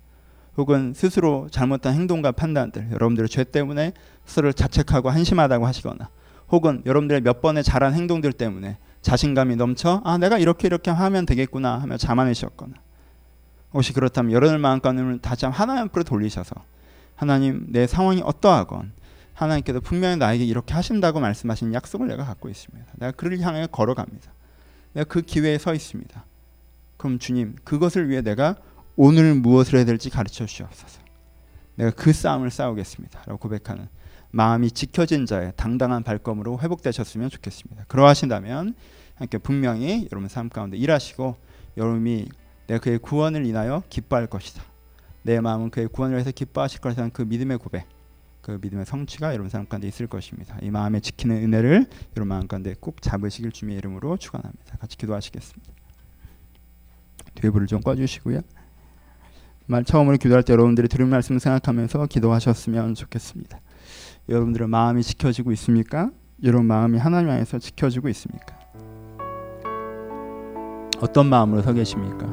혹은 0.57 0.93
스스로 0.95 1.47
잘못한 1.51 1.93
행동과 1.93 2.31
판단들 2.31 2.91
여러분들의 2.91 3.29
죄 3.29 3.43
때문에 3.43 3.93
스스로를 4.25 4.53
자책하고 4.53 5.09
한심하다고 5.09 5.65
하시거나 5.65 6.09
혹은 6.49 6.81
여러분들의 6.85 7.21
몇 7.21 7.41
번의 7.41 7.63
잘한 7.63 7.93
행동들 7.93 8.33
때문에 8.33 8.77
자신감이 9.01 9.55
넘쳐 9.55 10.01
아 10.03 10.17
내가 10.17 10.37
이렇게 10.37 10.67
이렇게 10.67 10.91
하면 10.91 11.25
되겠구나 11.25 11.79
하며 11.79 11.97
자만해지셨거나 11.97 12.73
혹시 13.73 13.93
그렇다면 13.93 14.31
여러분의 14.31 14.59
마음가짐을 14.59 15.19
다시 15.19 15.45
하나님 15.45 15.83
앞으로 15.85 16.03
돌리셔서 16.03 16.55
하나님 17.15 17.67
내 17.69 17.87
상황이 17.87 18.21
어떠하건 18.23 18.93
하나님께서 19.35 19.79
분명히 19.81 20.17
나에게 20.17 20.43
이렇게 20.43 20.73
하신다고 20.73 21.19
말씀하신 21.19 21.73
약속을 21.73 22.07
내가 22.07 22.25
갖고 22.25 22.49
있습니다. 22.49 22.85
내가 22.95 23.11
그를 23.11 23.39
향해 23.41 23.67
걸어갑니다. 23.71 24.33
내가 24.93 25.07
그 25.07 25.21
기회에 25.21 25.57
서 25.57 25.73
있습니다. 25.73 26.25
그럼 26.97 27.19
주님 27.19 27.55
그것을 27.63 28.09
위해 28.09 28.21
내가 28.21 28.55
오늘 28.95 29.35
무엇을 29.35 29.77
해야 29.77 29.85
될지 29.85 30.09
가르쳐 30.09 30.45
주시옵소서. 30.45 31.01
내가 31.75 31.91
그 31.91 32.13
싸움을 32.13 32.49
싸우겠습니다.라고 32.49 33.37
고백하는 33.37 33.89
마음이 34.31 34.71
지켜진 34.71 35.25
자의 35.25 35.51
당당한 35.57 36.03
발걸음으로 36.03 36.59
회복되셨으면 36.59 37.29
좋겠습니다. 37.29 37.85
그러하신다면 37.87 38.75
함께 39.15 39.37
분명히 39.37 40.07
여러분 40.11 40.29
삶 40.29 40.49
가운데 40.49 40.77
일하시고 40.77 41.35
여러분이 41.77 42.29
내가 42.67 42.79
그의 42.79 42.99
구원을 42.99 43.45
인하여 43.45 43.83
기뻐할 43.89 44.27
것이다. 44.27 44.63
내 45.23 45.41
마음은 45.41 45.71
그의 45.71 45.87
구원을 45.87 46.15
위해서 46.15 46.31
기뻐하실 46.31 46.79
것이라는 46.79 47.11
그 47.11 47.23
믿음의 47.23 47.57
고백, 47.57 47.85
그 48.45 48.60
믿음의 48.62 48.86
성취가 48.86 49.34
여러분 49.34 49.49
삶 49.49 49.65
가운데 49.65 49.88
있을 49.88 50.05
것입니다. 50.05 50.55
이 50.62 50.69
마음에 50.69 50.99
지키는 50.99 51.36
은혜를 51.36 51.88
여러분 52.15 52.27
마음 52.27 52.47
가운데 52.47 52.75
꼭 52.79 53.01
잡으시길 53.01 53.51
주님의 53.51 53.79
이름으로 53.79 54.17
축원합니다. 54.17 54.77
같이 54.77 54.97
기도하시겠습니다. 54.97 55.73
뒤에 57.34 57.49
불을 57.49 57.65
좀 57.65 57.81
꺼주시고요. 57.81 58.41
말 59.65 59.84
처음으로 59.84 60.17
기도할 60.17 60.43
때 60.43 60.53
여러분들이 60.53 60.88
들은 60.88 61.10
말씀 61.10 61.39
생각하면서 61.39 62.05
기도하셨으면 62.05 62.93
좋겠습니다. 62.93 63.60
여러분들의 64.29 64.67
마음이 64.67 65.01
지켜지고 65.01 65.51
있습니까? 65.53 66.12
여러분 66.43 66.67
마음이 66.67 66.99
하나님 66.99 67.31
안에서 67.31 67.58
지켜지고 67.58 68.10
있습니까? 68.10 68.60
어떤 71.01 71.29
마음으로 71.29 71.63
서 71.63 71.73
계십니까? 71.73 72.27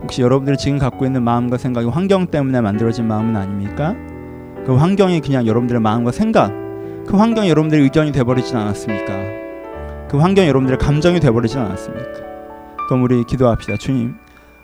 혹시 0.00 0.22
여러분들이 0.22 0.56
지금 0.58 0.78
갖고 0.78 1.04
있는 1.04 1.24
마음과 1.24 1.58
생각이 1.58 1.88
환경 1.88 2.30
때문에 2.30 2.60
만들어진 2.60 3.08
마음은 3.08 3.34
아닙니까? 3.34 3.96
그 4.68 4.74
환경이 4.74 5.22
그냥 5.22 5.46
여러분들의 5.46 5.80
마음과 5.80 6.12
생각, 6.12 6.52
그 7.06 7.16
환경이 7.16 7.48
여러분들의 7.48 7.84
의견이 7.84 8.12
돼버리진 8.12 8.54
않았습니까? 8.54 9.14
그 10.10 10.18
환경이 10.18 10.46
여러분들의 10.46 10.76
감정이 10.78 11.20
돼버리진 11.20 11.58
않았습니까? 11.58 12.12
그럼 12.86 13.02
우리 13.02 13.24
기도합시다. 13.24 13.78
주님, 13.78 14.16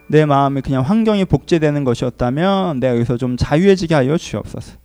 내 0.09 0.27
마음이 0.27 0.61
그냥 0.61 0.83
환경이 0.83 1.25
복제되는 1.25 1.85
것이었다면 1.85 2.81
내가 2.81 2.97
여기서 2.97 3.17
좀 3.17 3.38
자유해지게 3.38 3.95
하여 3.95 4.19
주옵소서. 4.19 4.77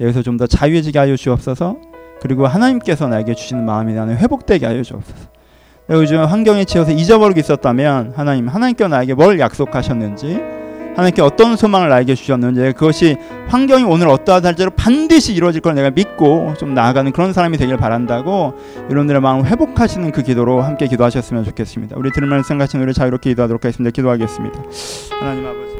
여기서 0.00 0.20
좀 0.20 0.36
더 0.36 0.46
자유해지게 0.46 0.98
하여 0.98 1.16
주옵소서. 1.16 1.78
그리고 2.20 2.46
하나님께서 2.46 3.08
나에게 3.08 3.32
주시는 3.32 3.64
마음이 3.64 3.94
나는 3.94 4.18
회복되게 4.18 4.66
하여 4.66 4.82
주옵소서. 4.82 5.30
내가 5.86 5.98
요즘 5.98 6.22
환경에 6.22 6.66
치여서 6.66 6.92
잊어버리고 6.92 7.40
있었다면 7.40 8.12
하나님, 8.14 8.48
하나님께서 8.48 8.88
나에게 8.88 9.14
뭘 9.14 9.40
약속하셨는지 9.40 10.57
하나님께 10.98 11.22
어떤 11.22 11.56
소망을 11.56 11.88
나에게 11.90 12.16
주셨는지 12.16 12.60
그것이 12.72 13.16
환경이 13.46 13.84
오늘 13.84 14.08
어떠하다 14.08 14.48
할지라도 14.48 14.74
반드시 14.74 15.32
이루어질 15.32 15.60
걸 15.60 15.76
내가 15.76 15.90
믿고 15.90 16.54
좀 16.58 16.74
나아가는 16.74 17.12
그런 17.12 17.32
사람이 17.32 17.56
되길 17.56 17.76
바란다고 17.76 18.58
여러분들의 18.90 19.20
마음을 19.22 19.46
회복하시는 19.48 20.10
그 20.10 20.24
기도로 20.24 20.60
함께 20.60 20.88
기도하셨으면 20.88 21.44
좋겠습니다. 21.44 21.94
우리 21.96 22.10
들을 22.10 22.26
말씀 22.26 22.58
같이 22.58 22.76
우리 22.78 22.92
자유롭게 22.92 23.30
기도하도록 23.30 23.64
하겠습니다. 23.64 23.94
기도하겠습니다. 23.94 24.60
하나님 25.20 25.46
아버지 25.46 25.77